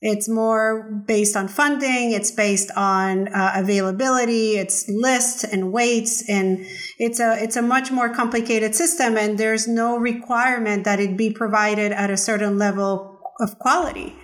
It's 0.00 0.28
more 0.28 1.02
based 1.06 1.36
on 1.36 1.48
funding. 1.48 2.12
It's 2.12 2.30
based 2.30 2.70
on 2.76 3.28
uh, 3.28 3.52
availability. 3.56 4.56
It's 4.56 4.88
lists 4.88 5.44
and 5.44 5.72
weights, 5.72 6.28
and 6.28 6.66
it's 6.98 7.20
a 7.20 7.42
it's 7.42 7.56
a 7.56 7.62
much 7.62 7.90
more 7.90 8.08
complicated 8.08 8.74
system. 8.74 9.16
And 9.16 9.38
there's 9.38 9.68
no 9.68 9.96
requirement 9.98 10.84
that 10.84 11.00
it 11.00 11.16
be 11.16 11.30
provided 11.30 11.92
at 11.92 12.10
a 12.10 12.16
certain 12.16 12.58
level 12.58 13.20
of 13.40 13.58
quality, 13.58 14.16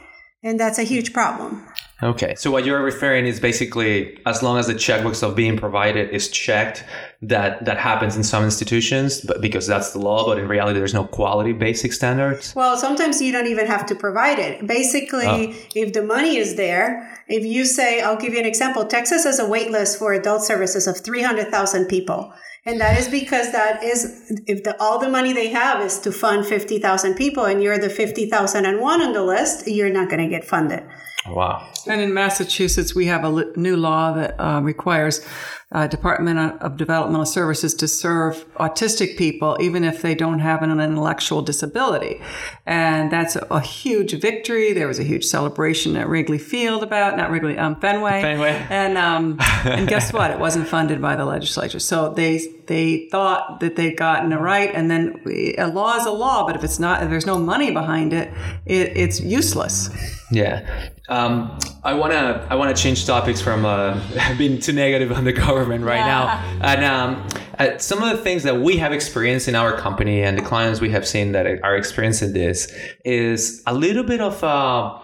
and 0.42 0.58
that's 0.58 0.78
a 0.78 0.84
huge 0.84 1.12
problem. 1.12 1.66
Okay, 2.02 2.34
so 2.34 2.50
what 2.50 2.66
you're 2.66 2.82
referring 2.82 3.24
is 3.24 3.40
basically 3.40 4.18
as 4.26 4.42
long 4.42 4.58
as 4.58 4.66
the 4.66 4.74
checkbooks 4.74 5.22
of 5.22 5.34
being 5.34 5.56
provided 5.56 6.10
is 6.10 6.28
checked, 6.28 6.84
that 7.22 7.64
that 7.64 7.78
happens 7.78 8.16
in 8.16 8.22
some 8.22 8.44
institutions, 8.44 9.22
but 9.22 9.40
because 9.40 9.66
that's 9.66 9.94
the 9.94 9.98
law. 9.98 10.26
But 10.26 10.38
in 10.38 10.46
reality, 10.46 10.78
there's 10.78 10.92
no 10.92 11.04
quality 11.04 11.54
basic 11.54 11.94
standards. 11.94 12.54
Well, 12.54 12.76
sometimes 12.76 13.22
you 13.22 13.32
don't 13.32 13.46
even 13.46 13.66
have 13.66 13.86
to 13.86 13.94
provide 13.94 14.38
it. 14.38 14.66
Basically, 14.66 15.26
oh. 15.26 15.54
if 15.74 15.94
the 15.94 16.02
money 16.02 16.36
is 16.36 16.56
there, 16.56 17.18
if 17.28 17.46
you 17.46 17.64
say, 17.64 18.02
I'll 18.02 18.18
give 18.18 18.34
you 18.34 18.40
an 18.40 18.46
example. 18.46 18.84
Texas 18.84 19.24
has 19.24 19.38
a 19.38 19.48
wait 19.48 19.70
list 19.70 19.98
for 19.98 20.12
adult 20.12 20.42
services 20.42 20.86
of 20.86 20.98
three 20.98 21.22
hundred 21.22 21.48
thousand 21.48 21.86
people. 21.86 22.30
And 22.66 22.80
that 22.80 22.98
is 22.98 23.08
because 23.08 23.52
that 23.52 23.82
is 23.82 24.30
if 24.46 24.64
the, 24.64 24.76
all 24.82 24.98
the 24.98 25.08
money 25.08 25.32
they 25.32 25.48
have 25.48 25.80
is 25.80 26.00
to 26.00 26.10
fund 26.10 26.44
50,000 26.44 27.14
people 27.14 27.44
and 27.44 27.62
you're 27.62 27.78
the 27.78 27.88
50,001 27.88 29.02
on 29.02 29.12
the 29.12 29.22
list, 29.22 29.68
you're 29.68 29.88
not 29.88 30.10
going 30.10 30.20
to 30.20 30.28
get 30.28 30.44
funded. 30.44 30.82
Wow. 31.28 31.68
And 31.86 32.00
in 32.00 32.12
Massachusetts, 32.14 32.94
we 32.94 33.06
have 33.06 33.24
a 33.24 33.44
new 33.56 33.76
law 33.76 34.12
that 34.12 34.40
uh, 34.40 34.60
requires 34.62 35.26
uh, 35.72 35.86
Department 35.86 36.38
of 36.62 36.76
Developmental 36.76 37.26
Services 37.26 37.74
to 37.74 37.88
serve 37.88 38.46
autistic 38.54 39.16
people, 39.18 39.56
even 39.60 39.82
if 39.82 40.00
they 40.00 40.14
don't 40.14 40.38
have 40.38 40.62
an 40.62 40.70
intellectual 40.70 41.42
disability. 41.42 42.20
And 42.66 43.10
that's 43.10 43.34
a, 43.34 43.46
a 43.50 43.60
huge 43.60 44.12
victory. 44.20 44.72
There 44.72 44.86
was 44.86 45.00
a 45.00 45.02
huge 45.02 45.24
celebration 45.24 45.96
at 45.96 46.08
Wrigley 46.08 46.38
Field 46.38 46.84
about, 46.84 47.16
not 47.16 47.30
Wrigley, 47.30 47.58
um, 47.58 47.80
Fenway. 47.80 48.22
Fenway. 48.22 48.66
And, 48.70 48.96
um, 48.96 49.36
and 49.64 49.88
guess 49.88 50.12
what? 50.12 50.30
It 50.30 50.38
wasn't 50.38 50.68
funded 50.68 51.02
by 51.02 51.16
the 51.16 51.24
legislature. 51.24 51.80
So 51.80 52.14
they, 52.14 52.38
they 52.66 53.08
thought 53.10 53.60
that 53.60 53.76
they'd 53.76 53.96
gotten 53.96 54.32
it 54.32 54.36
right. 54.36 54.70
And 54.74 54.90
then 54.90 55.20
a 55.58 55.66
law 55.66 55.96
is 55.96 56.06
a 56.06 56.10
law, 56.10 56.46
but 56.46 56.56
if 56.56 56.64
it's 56.64 56.78
not, 56.78 57.02
if 57.02 57.10
there's 57.10 57.26
no 57.26 57.38
money 57.38 57.70
behind 57.70 58.12
it, 58.12 58.32
it 58.64 58.96
it's 58.96 59.20
useless. 59.20 59.90
Yeah. 60.30 60.90
Um, 61.08 61.58
I 61.84 61.94
wanna 61.94 62.46
I 62.50 62.56
wanna 62.56 62.74
change 62.74 63.06
topics 63.06 63.40
from 63.40 63.64
uh, 63.64 64.00
being 64.38 64.60
too 64.60 64.72
negative 64.72 65.12
on 65.12 65.24
the 65.24 65.32
government 65.32 65.84
right 65.84 65.98
yeah. 65.98 66.06
now, 66.06 66.68
and 66.72 66.84
um, 66.84 67.28
uh, 67.58 67.78
some 67.78 68.02
of 68.02 68.16
the 68.16 68.22
things 68.22 68.42
that 68.42 68.60
we 68.60 68.76
have 68.78 68.92
experienced 68.92 69.48
in 69.48 69.54
our 69.54 69.76
company 69.76 70.22
and 70.22 70.36
the 70.36 70.42
clients 70.42 70.80
we 70.80 70.90
have 70.90 71.06
seen 71.06 71.32
that 71.32 71.46
are 71.46 71.76
experiencing 71.76 72.32
this 72.32 72.72
is 73.04 73.62
a 73.66 73.74
little 73.74 74.04
bit 74.04 74.20
of 74.20 74.42
uh, 74.42 74.98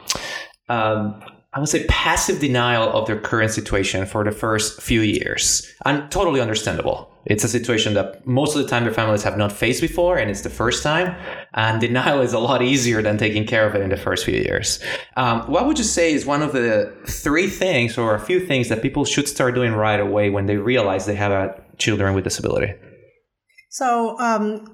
um, 0.68 1.22
I 1.54 1.60
would 1.60 1.68
say 1.68 1.84
passive 1.86 2.40
denial 2.40 2.90
of 2.92 3.06
their 3.06 3.20
current 3.20 3.50
situation 3.50 4.06
for 4.06 4.24
the 4.24 4.32
first 4.32 4.80
few 4.80 5.02
years, 5.02 5.70
and 5.84 6.10
totally 6.10 6.40
understandable. 6.40 7.10
It's 7.26 7.44
a 7.44 7.48
situation 7.48 7.92
that 7.94 8.26
most 8.26 8.56
of 8.56 8.62
the 8.62 8.68
time 8.68 8.84
their 8.84 8.92
families 8.92 9.22
have 9.22 9.36
not 9.36 9.52
faced 9.52 9.82
before, 9.82 10.16
and 10.16 10.30
it's 10.30 10.40
the 10.40 10.50
first 10.50 10.82
time. 10.82 11.14
And 11.52 11.78
denial 11.78 12.22
is 12.22 12.32
a 12.32 12.38
lot 12.38 12.62
easier 12.62 13.02
than 13.02 13.18
taking 13.18 13.46
care 13.46 13.66
of 13.66 13.74
it 13.74 13.82
in 13.82 13.90
the 13.90 13.98
first 13.98 14.24
few 14.24 14.34
years. 14.34 14.82
Um, 15.16 15.42
what 15.42 15.66
would 15.66 15.76
you 15.76 15.84
say 15.84 16.14
is 16.14 16.24
one 16.24 16.42
of 16.42 16.52
the 16.52 16.92
three 17.06 17.48
things, 17.48 17.98
or 17.98 18.14
a 18.14 18.20
few 18.20 18.40
things, 18.40 18.70
that 18.70 18.80
people 18.80 19.04
should 19.04 19.28
start 19.28 19.54
doing 19.54 19.72
right 19.72 20.00
away 20.00 20.30
when 20.30 20.46
they 20.46 20.56
realize 20.56 21.04
they 21.04 21.14
have 21.14 21.32
a 21.32 21.62
children 21.76 22.14
with 22.14 22.24
disability? 22.24 22.72
So, 23.68 24.18
um, 24.18 24.64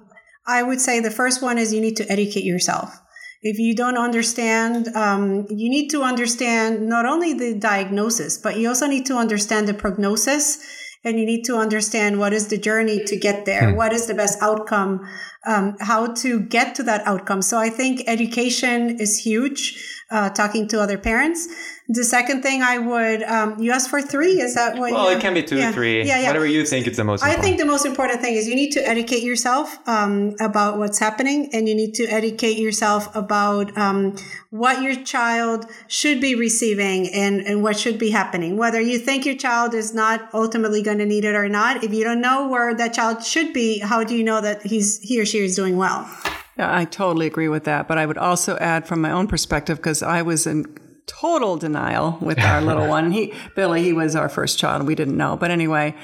I 0.47 0.63
would 0.63 0.81
say 0.81 1.01
the 1.01 1.11
first 1.11 1.43
one 1.43 1.59
is 1.59 1.75
you 1.75 1.81
need 1.81 1.97
to 1.97 2.11
educate 2.11 2.45
yourself. 2.45 2.99
If 3.41 3.59
you 3.59 3.75
don't 3.75 3.97
understand, 3.97 4.89
um, 4.97 5.47
you 5.49 5.71
need 5.71 5.89
to 5.91 6.03
understand 6.03 6.89
not 6.89 7.07
only 7.07 7.35
the 7.35 7.55
diagnosis, 7.55 8.37
but 8.37 8.59
you 8.59 8.69
also 8.69 8.87
need 8.87 9.07
to 9.07 9.15
understand 9.15 9.69
the 9.69 9.75
prognosis 9.75 10.59
and 11.05 11.19
you 11.19 11.25
need 11.25 11.45
to 11.45 11.57
understand 11.57 12.19
what 12.19 12.33
is 12.33 12.49
the 12.49 12.59
journey 12.59 13.05
to 13.05 13.17
get 13.17 13.45
there. 13.47 13.71
Hmm. 13.71 13.77
What 13.77 13.93
is 13.93 14.07
the 14.07 14.15
best 14.15 14.43
outcome 14.43 15.01
um, 15.47 15.77
how 15.81 16.13
to 16.15 16.41
get 16.41 16.75
to 16.77 16.83
that 16.85 17.07
outcome. 17.07 17.43
So 17.43 17.59
I 17.59 17.71
think 17.71 18.03
education 18.07 18.99
is 18.99 19.19
huge. 19.19 19.95
Uh, 20.11 20.31
talking 20.31 20.67
to 20.67 20.81
other 20.81 20.97
parents. 20.97 21.47
The 21.87 22.03
second 22.03 22.41
thing 22.41 22.63
I 22.63 22.79
would, 22.79 23.23
um, 23.25 23.59
you 23.63 23.73
asked 23.73 23.91
for 23.91 24.01
three. 24.01 24.41
Is 24.41 24.55
that 24.55 24.79
what? 24.79 24.91
Well, 24.91 25.11
you, 25.11 25.19
it 25.19 25.21
can 25.21 25.35
be 25.35 25.43
two, 25.43 25.59
yeah, 25.59 25.71
three, 25.71 25.99
yeah, 26.03 26.21
yeah. 26.21 26.29
whatever 26.29 26.47
you 26.47 26.65
think 26.65 26.87
it's 26.87 26.97
the 26.97 27.05
most. 27.05 27.23
I 27.23 27.29
important. 27.29 27.45
think 27.45 27.59
the 27.59 27.67
most 27.67 27.85
important 27.85 28.23
thing 28.23 28.35
is 28.35 28.49
you 28.49 28.55
need 28.55 28.71
to 28.73 28.81
educate 28.81 29.23
yourself 29.23 29.77
um, 29.87 30.35
about 30.41 30.79
what's 30.79 30.99
happening, 30.99 31.51
and 31.53 31.69
you 31.69 31.75
need 31.75 31.93
to 31.97 32.05
educate 32.05 32.57
yourself 32.57 33.15
about 33.15 33.77
um, 33.77 34.17
what 34.49 34.81
your 34.83 34.95
child 34.95 35.67
should 35.89 36.23
be 36.23 36.35
receiving 36.35 37.13
and, 37.13 37.43
and 37.43 37.63
what 37.63 37.79
should 37.79 37.99
be 37.99 38.09
happening. 38.09 38.57
Whether 38.57 38.81
you 38.81 38.99
think 38.99 39.27
your 39.27 39.37
child 39.37 39.75
is 39.75 39.93
not 39.93 40.31
ultimately 40.33 40.83
going 40.83 40.99
to 40.99 41.07
need 41.07 41.27
it 41.27 41.35
or 41.35 41.51
not, 41.51 41.85
if 41.85 41.93
you 41.93 42.03
don't 42.03 42.23
know 42.23 42.49
where 42.49 42.75
that 42.75 42.95
child 42.95 43.23
should 43.23 43.53
be, 43.53 43.81
how 43.81 44.05
do 44.05 44.17
you 44.17 44.25
know 44.25 44.41
that 44.41 44.63
he's 44.63 45.01
he 45.01 45.21
or 45.21 45.27
she 45.29 45.43
was 45.43 45.55
doing 45.55 45.77
well? 45.77 46.09
Yeah, 46.57 46.77
I 46.77 46.85
totally 46.85 47.27
agree 47.27 47.49
with 47.49 47.65
that. 47.65 47.87
But 47.87 47.99
I 47.99 48.07
would 48.07 48.19
also 48.19 48.57
add 48.59 48.89
from 48.89 49.01
my 49.01 49.11
own 49.11 49.29
perspective, 49.29 49.79
because 49.79 50.03
I 50.03 50.23
was 50.23 50.47
in 50.47 50.65
total 51.07 51.57
denial 51.57 52.19
with 52.21 52.39
our 52.39 52.61
little 52.61 52.89
one. 52.97 53.13
He, 53.13 53.33
Billy, 53.55 53.83
he 53.83 53.93
was 53.93 54.17
our 54.17 54.29
first 54.29 54.59
child. 54.59 54.87
We 54.87 54.95
didn't 54.95 55.17
know. 55.17 55.37
But 55.37 55.51
anyway, 55.51 55.95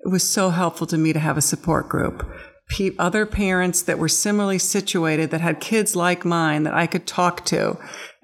it 0.00 0.08
was 0.08 0.28
so 0.28 0.50
helpful 0.50 0.86
to 0.88 0.98
me 0.98 1.12
to 1.12 1.18
have 1.18 1.36
a 1.36 1.42
support 1.42 1.88
group. 1.88 2.26
Pe- 2.68 2.96
other 2.98 3.24
parents 3.26 3.82
that 3.82 3.98
were 3.98 4.08
similarly 4.08 4.58
situated 4.58 5.30
that 5.30 5.40
had 5.40 5.60
kids 5.60 5.96
like 5.96 6.24
mine 6.24 6.64
that 6.64 6.74
I 6.74 6.86
could 6.86 7.06
talk 7.06 7.44
to. 7.46 7.78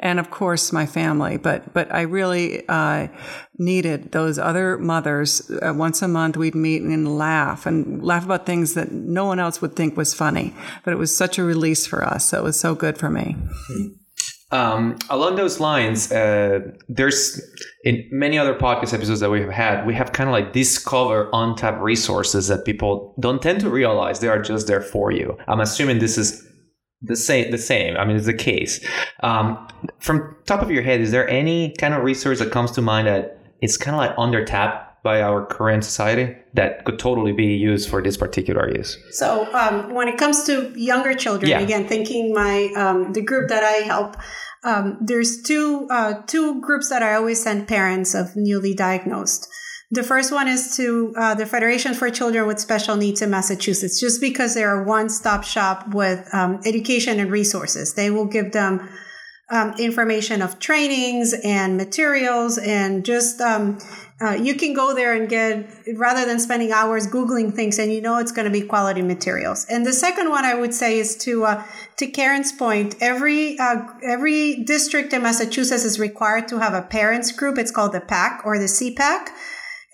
And 0.04 0.20
of 0.20 0.30
course, 0.30 0.72
my 0.72 0.86
family. 0.86 1.38
But, 1.38 1.74
but 1.74 1.92
I 1.92 2.02
really, 2.02 2.62
uh, 2.68 3.08
needed 3.58 4.12
those 4.12 4.38
other 4.38 4.78
mothers. 4.78 5.50
Uh, 5.50 5.72
once 5.74 6.02
a 6.02 6.08
month, 6.08 6.36
we'd 6.36 6.54
meet 6.54 6.82
and 6.82 7.16
laugh 7.18 7.66
and 7.66 8.02
laugh 8.02 8.24
about 8.24 8.46
things 8.46 8.74
that 8.74 8.92
no 8.92 9.24
one 9.24 9.40
else 9.40 9.60
would 9.62 9.74
think 9.74 9.96
was 9.96 10.14
funny. 10.14 10.54
But 10.84 10.92
it 10.92 10.98
was 10.98 11.16
such 11.16 11.38
a 11.38 11.42
release 11.44 11.86
for 11.86 12.04
us. 12.04 12.28
So 12.28 12.38
it 12.38 12.44
was 12.44 12.60
so 12.60 12.74
good 12.74 12.98
for 12.98 13.10
me. 13.10 13.36
Um, 14.50 14.96
along 15.10 15.34
those 15.34 15.58
lines, 15.58 16.12
uh, 16.12 16.60
there's 16.88 17.42
in 17.82 18.08
many 18.12 18.38
other 18.38 18.54
podcast 18.54 18.94
episodes 18.94 19.20
that 19.20 19.30
we 19.30 19.40
have 19.40 19.50
had, 19.50 19.86
we 19.86 19.94
have 19.94 20.12
kind 20.12 20.28
of 20.28 20.32
like 20.32 20.52
discover 20.52 21.28
untapped 21.32 21.80
resources 21.80 22.46
that 22.48 22.64
people 22.64 23.16
don't 23.18 23.42
tend 23.42 23.60
to 23.60 23.70
realize 23.70 24.20
they 24.20 24.28
are 24.28 24.40
just 24.40 24.68
there 24.68 24.80
for 24.80 25.10
you. 25.10 25.36
I'm 25.48 25.60
assuming 25.60 25.98
this 25.98 26.16
is 26.16 26.43
the 27.06 27.16
same. 27.16 27.50
The 27.50 27.58
same. 27.58 27.96
I 27.96 28.04
mean, 28.04 28.16
it's 28.16 28.26
the 28.26 28.34
case. 28.34 28.84
Um, 29.22 29.68
from 29.98 30.36
top 30.46 30.62
of 30.62 30.70
your 30.70 30.82
head, 30.82 31.00
is 31.00 31.10
there 31.10 31.28
any 31.28 31.74
kind 31.78 31.94
of 31.94 32.02
resource 32.02 32.38
that 32.38 32.50
comes 32.50 32.70
to 32.72 32.82
mind 32.82 33.06
that 33.06 33.38
it's 33.60 33.76
kind 33.76 33.94
of 33.94 33.98
like 33.98 34.14
under 34.18 34.44
tapped 34.44 35.02
by 35.02 35.20
our 35.20 35.44
current 35.44 35.84
society 35.84 36.34
that 36.54 36.84
could 36.86 36.98
totally 36.98 37.32
be 37.32 37.54
used 37.56 37.88
for 37.90 38.02
this 38.02 38.16
particular 38.16 38.74
use? 38.74 38.96
So 39.10 39.46
um, 39.54 39.92
when 39.94 40.08
it 40.08 40.16
comes 40.18 40.44
to 40.44 40.72
younger 40.76 41.14
children, 41.14 41.50
Yeah. 41.50 41.60
again, 41.60 41.86
thinking 41.86 42.32
my 42.32 42.70
um, 42.76 43.12
the 43.12 43.20
group 43.22 43.48
that 43.48 43.62
I 43.62 43.84
help, 43.86 44.16
um, 44.64 44.96
there's 45.00 45.42
two 45.42 45.86
uh, 45.90 46.22
two 46.26 46.60
groups 46.60 46.88
that 46.88 47.02
I 47.02 47.14
always 47.14 47.42
send 47.42 47.68
parents 47.68 48.14
of 48.14 48.34
newly 48.34 48.74
diagnosed. 48.74 49.46
The 49.90 50.02
first 50.02 50.32
one 50.32 50.48
is 50.48 50.76
to 50.76 51.14
uh, 51.16 51.34
the 51.34 51.46
Federation 51.46 51.94
for 51.94 52.10
Children 52.10 52.46
with 52.46 52.58
Special 52.58 52.96
Needs 52.96 53.22
in 53.22 53.30
Massachusetts, 53.30 54.00
just 54.00 54.20
because 54.20 54.54
they're 54.54 54.82
a 54.82 54.84
one 54.84 55.08
stop 55.08 55.44
shop 55.44 55.94
with 55.94 56.26
um, 56.32 56.60
education 56.64 57.20
and 57.20 57.30
resources. 57.30 57.94
They 57.94 58.10
will 58.10 58.26
give 58.26 58.52
them 58.52 58.88
um, 59.50 59.74
information 59.78 60.40
of 60.40 60.58
trainings 60.58 61.34
and 61.44 61.76
materials 61.76 62.56
and 62.56 63.04
just 63.04 63.40
um, 63.40 63.78
uh, 64.20 64.30
you 64.30 64.54
can 64.54 64.72
go 64.72 64.94
there 64.94 65.12
and 65.12 65.28
get 65.28 65.68
rather 65.96 66.24
than 66.24 66.40
spending 66.40 66.72
hours 66.72 67.06
googling 67.06 67.52
things 67.52 67.78
and 67.78 67.92
you 67.92 68.00
know 68.00 68.16
it's 68.18 68.32
going 68.32 68.46
to 68.46 68.50
be 68.50 68.62
quality 68.62 69.02
materials. 69.02 69.66
And 69.68 69.84
the 69.84 69.92
second 69.92 70.30
one 70.30 70.46
i 70.46 70.54
would 70.54 70.72
say 70.72 70.98
is 70.98 71.16
to 71.18 71.44
uh, 71.44 71.64
to 71.98 72.06
karen's 72.06 72.52
point 72.52 72.94
every 73.02 73.58
uh, 73.58 73.86
every 74.02 74.64
district 74.64 75.12
in 75.12 75.22
massachusetts 75.22 75.84
is 75.84 76.00
required 76.00 76.48
to 76.48 76.58
have 76.58 76.72
a 76.72 76.82
parents 76.82 77.30
group. 77.30 77.58
It's 77.58 77.70
called 77.70 77.92
the 77.92 78.00
pac 78.00 78.42
or 78.46 78.58
the 78.58 78.64
SEPAC 78.64 79.28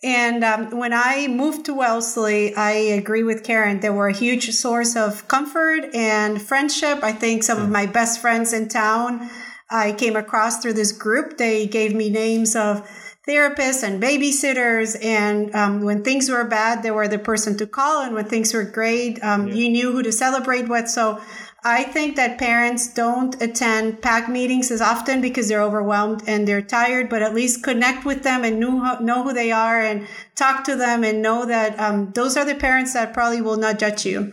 and 0.02 0.42
um, 0.42 0.78
when 0.78 0.92
I 0.94 1.28
moved 1.28 1.66
to 1.66 1.74
Wellesley, 1.74 2.54
I 2.54 2.70
agree 2.70 3.22
with 3.22 3.44
Karen. 3.44 3.80
They 3.80 3.90
were 3.90 4.08
a 4.08 4.16
huge 4.16 4.50
source 4.50 4.96
of 4.96 5.28
comfort 5.28 5.94
and 5.94 6.40
friendship. 6.40 7.00
I 7.02 7.12
think 7.12 7.42
some 7.42 7.60
of 7.60 7.68
my 7.68 7.86
best 7.86 8.20
friends 8.20 8.52
in 8.52 8.68
town 8.68 9.28
I 9.70 9.92
came 9.92 10.16
across 10.16 10.60
through 10.60 10.72
this 10.72 10.92
group. 10.92 11.36
They 11.36 11.66
gave 11.66 11.94
me 11.94 12.08
names 12.10 12.56
of 12.56 12.88
therapists 13.28 13.82
and 13.82 14.02
babysitters. 14.02 14.96
And 15.04 15.54
um, 15.54 15.82
when 15.82 16.02
things 16.02 16.28
were 16.30 16.44
bad, 16.44 16.82
they 16.82 16.90
were 16.90 17.06
the 17.06 17.18
person 17.18 17.56
to 17.58 17.66
call. 17.66 18.02
And 18.02 18.14
when 18.14 18.24
things 18.24 18.52
were 18.52 18.64
great, 18.64 19.22
um, 19.22 19.48
you 19.48 19.68
knew 19.68 19.92
who 19.92 20.02
to 20.02 20.12
celebrate 20.12 20.68
with. 20.68 20.88
So 20.88 21.20
I 21.62 21.84
think 21.84 22.16
that 22.16 22.38
parents 22.38 22.92
don't 22.92 23.40
attend 23.42 24.00
PAC 24.00 24.28
meetings 24.28 24.70
as 24.70 24.80
often 24.80 25.20
because 25.20 25.48
they're 25.48 25.62
overwhelmed 25.62 26.22
and 26.26 26.48
they're 26.48 26.62
tired, 26.62 27.10
but 27.10 27.22
at 27.22 27.34
least 27.34 27.62
connect 27.62 28.06
with 28.06 28.22
them 28.22 28.44
and 28.44 28.58
know, 28.58 28.98
know 29.00 29.24
who 29.24 29.34
they 29.34 29.52
are 29.52 29.80
and 29.80 30.06
talk 30.36 30.64
to 30.64 30.76
them 30.76 31.04
and 31.04 31.20
know 31.20 31.44
that 31.44 31.78
um, 31.78 32.12
those 32.12 32.36
are 32.36 32.46
the 32.46 32.54
parents 32.54 32.94
that 32.94 33.12
probably 33.12 33.42
will 33.42 33.58
not 33.58 33.78
judge 33.78 34.06
you. 34.06 34.32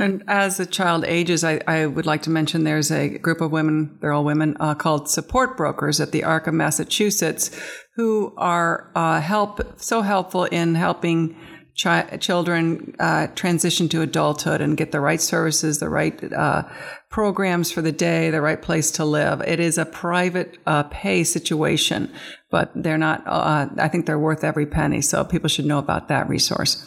And 0.00 0.24
as 0.26 0.56
the 0.56 0.66
child 0.66 1.04
ages, 1.04 1.44
I, 1.44 1.60
I 1.68 1.86
would 1.86 2.06
like 2.06 2.22
to 2.22 2.30
mention 2.30 2.64
there's 2.64 2.90
a 2.90 3.18
group 3.18 3.40
of 3.40 3.52
women, 3.52 3.96
they're 4.00 4.12
all 4.12 4.24
women, 4.24 4.56
uh, 4.58 4.74
called 4.74 5.08
support 5.08 5.56
brokers 5.56 6.00
at 6.00 6.10
the 6.10 6.24
ARC 6.24 6.48
of 6.48 6.54
Massachusetts 6.54 7.50
who 7.94 8.32
are 8.36 8.90
uh, 8.96 9.20
help 9.20 9.80
so 9.80 10.02
helpful 10.02 10.44
in 10.44 10.74
helping 10.74 11.36
chi- 11.80 12.16
children 12.18 12.94
uh, 12.98 13.28
transition 13.34 13.88
to 13.90 14.02
adulthood 14.02 14.60
and 14.60 14.76
get 14.76 14.92
the 14.92 15.00
right 15.00 15.20
services, 15.20 15.78
the 15.78 15.88
right 15.88 16.32
uh, 16.32 16.62
programs 17.08 17.70
for 17.70 17.82
the 17.82 17.92
day, 17.92 18.30
the 18.30 18.40
right 18.40 18.60
place 18.60 18.90
to 18.92 19.04
live. 19.04 19.40
It 19.42 19.60
is 19.60 19.78
a 19.78 19.84
private 19.84 20.58
uh, 20.66 20.84
pay 20.84 21.24
situation, 21.24 22.12
but 22.50 22.70
they're 22.74 22.98
not, 22.98 23.22
uh, 23.26 23.68
I 23.78 23.88
think 23.88 24.06
they're 24.06 24.18
worth 24.18 24.44
every 24.44 24.66
penny. 24.66 25.00
So 25.00 25.24
people 25.24 25.48
should 25.48 25.66
know 25.66 25.78
about 25.78 26.08
that 26.08 26.28
resource. 26.28 26.86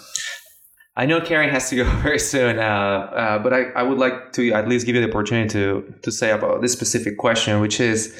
I 0.97 1.05
know 1.05 1.19
Karen 1.19 1.49
has 1.49 1.69
to 1.69 1.75
go 1.75 1.83
very 2.01 2.19
soon, 2.19 2.57
uh, 2.57 2.61
uh, 2.61 3.39
but 3.39 3.53
I, 3.53 3.63
I 3.75 3.83
would 3.83 3.97
like 3.97 4.31
to 4.33 4.53
at 4.53 4.67
least 4.67 4.85
give 4.85 4.95
you 4.95 5.01
the 5.01 5.09
opportunity 5.09 5.49
to 5.49 5.93
to 6.03 6.11
say 6.11 6.31
about 6.31 6.61
this 6.61 6.71
specific 6.71 7.17
question, 7.17 7.59
which 7.59 7.79
is 7.79 8.15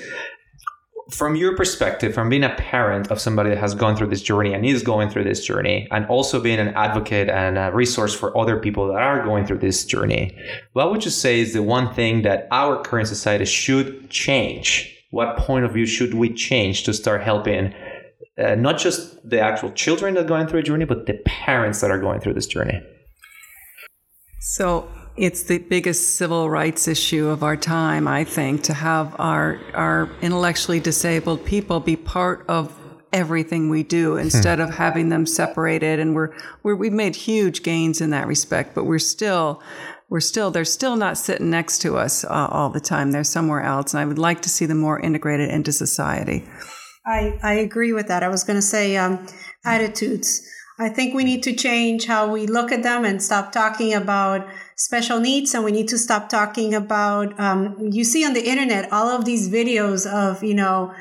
from 1.12 1.36
your 1.36 1.56
perspective, 1.56 2.14
from 2.14 2.30
being 2.30 2.44
a 2.44 2.56
parent 2.56 3.12
of 3.12 3.20
somebody 3.20 3.52
that 3.52 3.60
has 3.60 3.76
gone 3.76 3.96
through 3.96 4.08
this 4.08 4.22
journey 4.22 4.54
and 4.54 4.66
is 4.66 4.82
going 4.82 5.10
through 5.10 5.24
this 5.24 5.46
journey, 5.46 5.88
and 5.92 6.06
also 6.08 6.42
being 6.42 6.60
an 6.60 6.70
advocate 6.70 7.30
and 7.30 7.58
a 7.58 7.72
resource 7.72 8.14
for 8.14 8.36
other 8.38 8.60
people 8.60 8.88
that 8.88 9.02
are 9.02 9.24
going 9.24 9.46
through 9.46 9.60
this 9.60 9.86
journey, 9.86 10.36
what 10.74 10.92
would 10.92 11.06
you 11.06 11.12
say 11.12 11.40
is 11.40 11.54
the 11.54 11.62
one 11.62 11.94
thing 11.94 12.24
that 12.24 12.48
our 12.52 12.82
current 12.82 13.08
society 13.08 13.46
should 13.46 14.10
change? 14.10 14.92
What 15.12 15.38
point 15.38 15.64
of 15.64 15.74
view 15.74 15.86
should 15.86 16.16
we 16.16 16.34
change 16.34 16.84
to 16.84 16.94
start 16.94 17.22
helping 17.22 17.74
uh, 18.38 18.56
not 18.56 18.80
just 18.80 19.18
the 19.30 19.40
actual 19.40 19.72
children 19.72 20.16
that 20.16 20.26
are 20.26 20.28
going 20.28 20.48
through 20.48 20.60
a 20.60 20.64
journey, 20.64 20.86
but 20.86 21.06
the 21.06 21.14
parents 21.26 21.82
that 21.82 21.92
are 21.92 22.00
going 22.00 22.20
through 22.20 22.34
this 22.34 22.48
journey? 22.48 22.82
So 24.42 24.90
it's 25.18 25.44
the 25.44 25.60
biggest 25.60 26.16
civil 26.16 26.50
rights 26.50 26.88
issue 26.88 27.28
of 27.28 27.44
our 27.44 27.56
time, 27.56 28.08
I 28.08 28.24
think, 28.24 28.64
to 28.64 28.74
have 28.74 29.16
our 29.20 29.60
our 29.74 30.10
intellectually 30.22 30.80
disabled 30.80 31.46
people 31.46 31.80
be 31.80 31.96
part 31.96 32.46
of 32.48 32.78
everything 33.14 33.70
we 33.70 33.82
do 33.82 34.18
instead 34.18 34.60
of 34.60 34.70
having 34.76 35.08
them 35.08 35.26
separated. 35.26 36.00
And 36.00 36.14
we're, 36.14 36.34
we're 36.64 36.76
we've 36.76 36.92
made 36.92 37.16
huge 37.16 37.64
gains 37.64 38.02
in 38.02 38.10
that 38.10 38.28
respect, 38.28 38.76
but 38.76 38.84
we're 38.84 39.00
still 39.00 39.62
we're 40.10 40.20
still 40.20 40.52
they're 40.52 40.66
still 40.66 40.98
not 40.98 41.18
sitting 41.18 41.50
next 41.50 41.80
to 41.80 41.96
us 41.96 42.26
uh, 42.26 42.48
all 42.52 42.70
the 42.70 42.82
time. 42.82 43.12
They're 43.12 43.24
somewhere 43.24 43.62
else, 43.62 43.94
and 43.94 44.02
I 44.02 44.06
would 44.06 44.20
like 44.20 44.42
to 44.42 44.50
see 44.50 44.66
them 44.66 44.80
more 44.80 45.00
integrated 45.00 45.50
into 45.50 45.72
society. 45.72 46.46
I, 47.08 47.40
I 47.44 47.54
agree 47.54 47.94
with 47.94 48.08
that. 48.08 48.24
I 48.24 48.30
was 48.30 48.44
going 48.44 48.58
to 48.58 48.64
say 48.64 48.98
um, 48.98 49.26
attitudes. 49.64 50.42
I 50.78 50.90
think 50.90 51.14
we 51.14 51.24
need 51.24 51.44
to 51.44 51.54
change 51.54 52.06
how 52.06 52.30
we 52.30 52.48
look 52.48 52.72
at 52.72 52.84
them 52.84 53.06
and 53.06 53.22
stop 53.24 53.52
talking 53.52 53.94
about 53.94 54.46
special 54.76 55.20
needs. 55.20 55.54
And 55.54 55.64
we 55.64 55.72
need 55.72 55.88
to 55.90 55.98
stop 55.98 56.30
talking 56.30 56.74
about, 56.74 57.40
um, 57.40 57.90
you 57.92 58.04
see 58.04 58.26
on 58.26 58.34
the 58.34 58.48
internet, 58.48 58.92
all 58.92 59.08
of 59.08 59.26
these 59.26 59.50
videos 59.50 60.06
of, 60.06 60.44
you 60.44 60.54
know, 60.54 60.94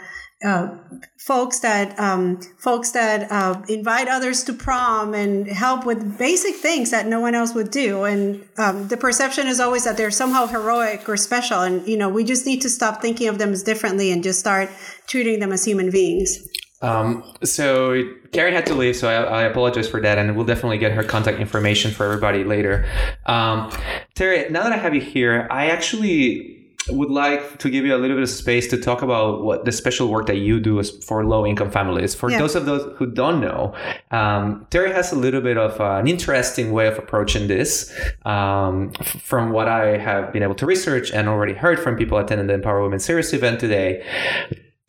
uh, 0.45 0.77
folks 1.19 1.61
that 1.61 1.99
um, 1.99 2.39
folks 2.59 2.91
that 2.91 3.31
uh, 3.33 3.63
invite 3.69 4.09
others 4.09 4.45
to 4.45 4.53
prom 4.53 5.15
and 5.15 5.47
help 5.47 5.87
with 5.87 6.19
basic 6.19 6.57
things 6.57 6.91
that 6.91 7.07
no 7.07 7.19
one 7.19 7.35
else 7.35 7.55
would 7.55 7.71
do, 7.71 8.05
and 8.05 8.47
um, 8.59 8.87
the 8.89 8.97
perception 8.97 9.47
is 9.47 9.59
always 9.59 9.85
that 9.85 9.97
they're 9.97 10.11
somehow 10.11 10.47
heroic 10.47 11.09
or 11.09 11.17
special, 11.17 11.61
and 11.63 11.87
you 11.89 11.97
know 11.97 12.11
we 12.11 12.25
just 12.25 12.45
need 12.45 12.61
to 12.61 12.69
stop 12.69 13.01
thinking 13.01 13.29
of 13.29 13.39
them 13.39 13.53
as 13.53 13.63
differently 13.63 14.13
and 14.13 14.23
just 14.23 14.39
start 14.39 14.69
treating 15.07 15.41
them 15.41 15.51
as 15.51 15.65
human 15.65 15.91
beings. 15.91 16.47
Um, 16.85 17.25
so 17.43 18.03
Karen 18.33 18.53
had 18.53 18.67
to 18.67 18.75
leave, 18.75 18.95
so 18.95 19.09
I, 19.09 19.41
I, 19.41 19.43
apologize 19.45 19.89
for 19.89 20.03
that, 20.03 20.19
and 20.19 20.37
we'll 20.37 20.45
definitely 20.45 20.77
get 20.77 20.93
her 20.93 21.03
contact 21.03 21.39
information 21.41 21.91
for 21.91 22.05
everybody 22.05 22.45
later. 22.45 22.87
Um, 23.25 23.73
Terry, 24.15 24.51
now 24.51 24.65
that 24.65 24.73
I 24.73 24.77
have 24.77 24.95
you 24.95 25.01
here, 25.01 25.49
I 25.51 25.71
actually 25.71 26.51
would 26.91 27.09
like 27.09 27.59
to 27.61 27.71
give 27.71 27.87
you 27.87 27.95
a 27.95 27.97
little 27.97 28.17
bit 28.17 28.23
of 28.23 28.29
space 28.29 28.69
to 28.69 28.77
talk 28.77 29.01
about 29.01 29.43
what 29.43 29.65
the 29.65 29.73
special 29.73 30.09
work 30.09 30.27
that 30.27 30.37
you 30.37 30.61
do 30.61 30.79
is 30.79 30.91
for 31.07 31.25
low 31.25 31.47
income 31.47 31.71
families. 31.71 32.15
For 32.15 32.31
Yeah. 32.31 32.39
those 32.39 32.55
of 32.55 32.67
those 32.67 32.87
who 32.97 33.07
don't 33.07 33.41
know, 33.41 33.73
um, 34.11 34.67
Terry 34.69 34.93
has 34.93 35.11
a 35.11 35.17
little 35.17 35.41
bit 35.41 35.57
of 35.57 35.81
an 35.81 36.07
interesting 36.07 36.73
way 36.73 36.87
of 36.87 36.99
approaching 36.99 37.49
this. 37.49 37.91
Um, 38.27 38.93
f- 39.01 39.23
from 39.23 39.53
what 39.53 39.69
I 39.69 39.97
have 39.97 40.35
been 40.35 40.43
able 40.43 40.57
to 40.57 40.67
research 40.67 41.11
and 41.11 41.31
already 41.31 41.55
heard 41.55 41.81
from 41.81 41.97
people 41.97 42.19
attending 42.19 42.49
the 42.49 42.55
Empower 42.55 42.83
Women 42.83 42.99
Series 43.01 43.33
event 43.33 43.61
today, 43.61 44.05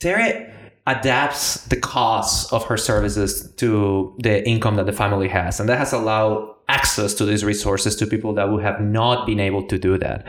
Terry 0.01 0.47
adapts 0.87 1.65
the 1.65 1.75
cost 1.75 2.51
of 2.53 2.63
her 2.65 2.77
services 2.77 3.51
to 3.53 4.15
the 4.19 4.47
income 4.47 4.75
that 4.75 4.85
the 4.85 4.93
family 4.93 5.27
has. 5.27 5.59
And 5.59 5.67
that 5.69 5.77
has 5.77 5.93
allowed 5.93 6.53
access 6.67 7.13
to 7.15 7.25
these 7.25 7.43
resources 7.43 7.95
to 7.95 8.07
people 8.07 8.33
that 8.33 8.49
would 8.49 8.63
have 8.63 8.81
not 8.81 9.25
been 9.25 9.39
able 9.39 9.65
to 9.67 9.77
do 9.77 9.97
that. 9.97 10.25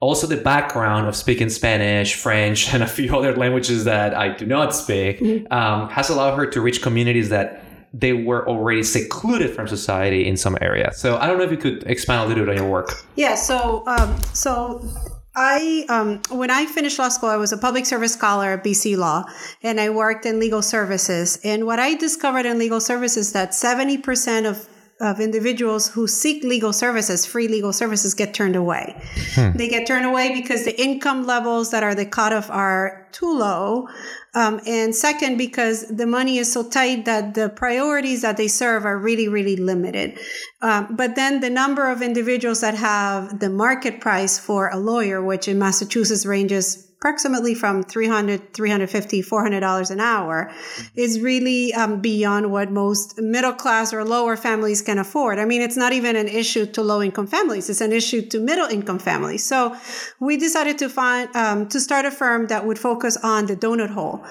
Also, 0.00 0.26
the 0.26 0.36
background 0.36 1.08
of 1.08 1.16
speaking 1.16 1.48
Spanish, 1.48 2.14
French, 2.14 2.72
and 2.74 2.82
a 2.82 2.86
few 2.86 3.16
other 3.18 3.34
languages 3.34 3.84
that 3.84 4.14
I 4.14 4.28
do 4.34 4.44
not 4.44 4.74
speak 4.74 5.22
um, 5.50 5.88
has 5.88 6.10
allowed 6.10 6.36
her 6.36 6.46
to 6.46 6.60
reach 6.60 6.82
communities 6.82 7.28
that 7.30 7.62
they 7.92 8.12
were 8.12 8.46
already 8.46 8.82
secluded 8.82 9.54
from 9.54 9.66
society 9.66 10.26
in 10.26 10.36
some 10.36 10.58
areas. 10.60 10.98
So 10.98 11.16
I 11.16 11.26
don't 11.26 11.38
know 11.38 11.44
if 11.44 11.50
you 11.50 11.56
could 11.56 11.84
expand 11.84 12.24
a 12.24 12.26
little 12.26 12.44
bit 12.44 12.50
on 12.50 12.56
your 12.56 12.70
work. 12.70 13.06
Yeah. 13.14 13.34
So, 13.36 13.84
um, 13.86 14.20
so 14.34 14.86
I, 15.36 15.84
um, 15.90 16.22
when 16.30 16.50
I 16.50 16.64
finished 16.64 16.98
law 16.98 17.10
school, 17.10 17.28
I 17.28 17.36
was 17.36 17.52
a 17.52 17.58
public 17.58 17.84
service 17.84 18.14
scholar 18.14 18.52
at 18.52 18.64
BC 18.64 18.96
Law, 18.96 19.24
and 19.62 19.78
I 19.78 19.90
worked 19.90 20.24
in 20.24 20.40
legal 20.40 20.62
services. 20.62 21.38
And 21.44 21.66
what 21.66 21.78
I 21.78 21.94
discovered 21.94 22.46
in 22.46 22.58
legal 22.58 22.80
services 22.80 23.32
that 23.32 23.54
seventy 23.54 23.98
percent 23.98 24.46
of 24.46 24.66
of 24.98 25.20
individuals 25.20 25.88
who 25.88 26.06
seek 26.06 26.42
legal 26.42 26.72
services, 26.72 27.26
free 27.26 27.48
legal 27.48 27.72
services, 27.72 28.14
get 28.14 28.32
turned 28.32 28.56
away. 28.56 28.96
They 29.54 29.68
get 29.68 29.86
turned 29.86 30.06
away 30.06 30.32
because 30.32 30.64
the 30.64 30.80
income 30.80 31.26
levels 31.26 31.70
that 31.70 31.82
are 31.82 31.94
the 31.94 32.06
cutoff 32.06 32.50
are 32.50 33.06
too 33.12 33.38
low. 33.38 33.88
Um, 34.34 34.60
and 34.66 34.94
second, 34.94 35.36
because 35.36 35.86
the 35.88 36.06
money 36.06 36.38
is 36.38 36.52
so 36.52 36.68
tight 36.68 37.04
that 37.04 37.34
the 37.34 37.50
priorities 37.50 38.22
that 38.22 38.36
they 38.36 38.48
serve 38.48 38.86
are 38.86 38.98
really, 38.98 39.28
really 39.28 39.56
limited. 39.56 40.18
Um, 40.62 40.96
but 40.96 41.14
then 41.14 41.40
the 41.40 41.50
number 41.50 41.90
of 41.90 42.00
individuals 42.00 42.62
that 42.62 42.74
have 42.74 43.38
the 43.38 43.50
market 43.50 44.00
price 44.00 44.38
for 44.38 44.68
a 44.68 44.78
lawyer, 44.78 45.22
which 45.22 45.46
in 45.46 45.58
Massachusetts 45.58 46.24
ranges 46.24 46.85
approximately 46.98 47.54
from 47.54 47.82
300 47.82 48.54
350 48.54 49.22
400 49.22 49.60
dollars 49.60 49.90
an 49.90 50.00
hour 50.00 50.50
is 50.94 51.20
really 51.20 51.72
um, 51.74 52.00
beyond 52.00 52.50
what 52.50 52.70
most 52.70 53.18
middle 53.20 53.52
class 53.52 53.92
or 53.92 54.04
lower 54.04 54.36
families 54.36 54.80
can 54.82 54.98
afford. 54.98 55.38
I 55.38 55.44
mean 55.44 55.60
it's 55.60 55.76
not 55.76 55.92
even 55.92 56.16
an 56.16 56.28
issue 56.28 56.66
to 56.66 56.82
low 56.82 57.02
income 57.02 57.26
families. 57.26 57.68
It's 57.68 57.82
an 57.82 57.92
issue 57.92 58.22
to 58.28 58.40
middle 58.40 58.66
income 58.66 58.98
families. 58.98 59.44
So 59.44 59.76
we 60.20 60.36
decided 60.36 60.78
to 60.78 60.88
find 60.88 61.34
um, 61.36 61.68
to 61.68 61.80
start 61.80 62.06
a 62.06 62.10
firm 62.10 62.46
that 62.46 62.66
would 62.66 62.78
focus 62.78 63.16
on 63.22 63.46
the 63.46 63.56
donut 63.56 63.90
hole. 63.90 64.24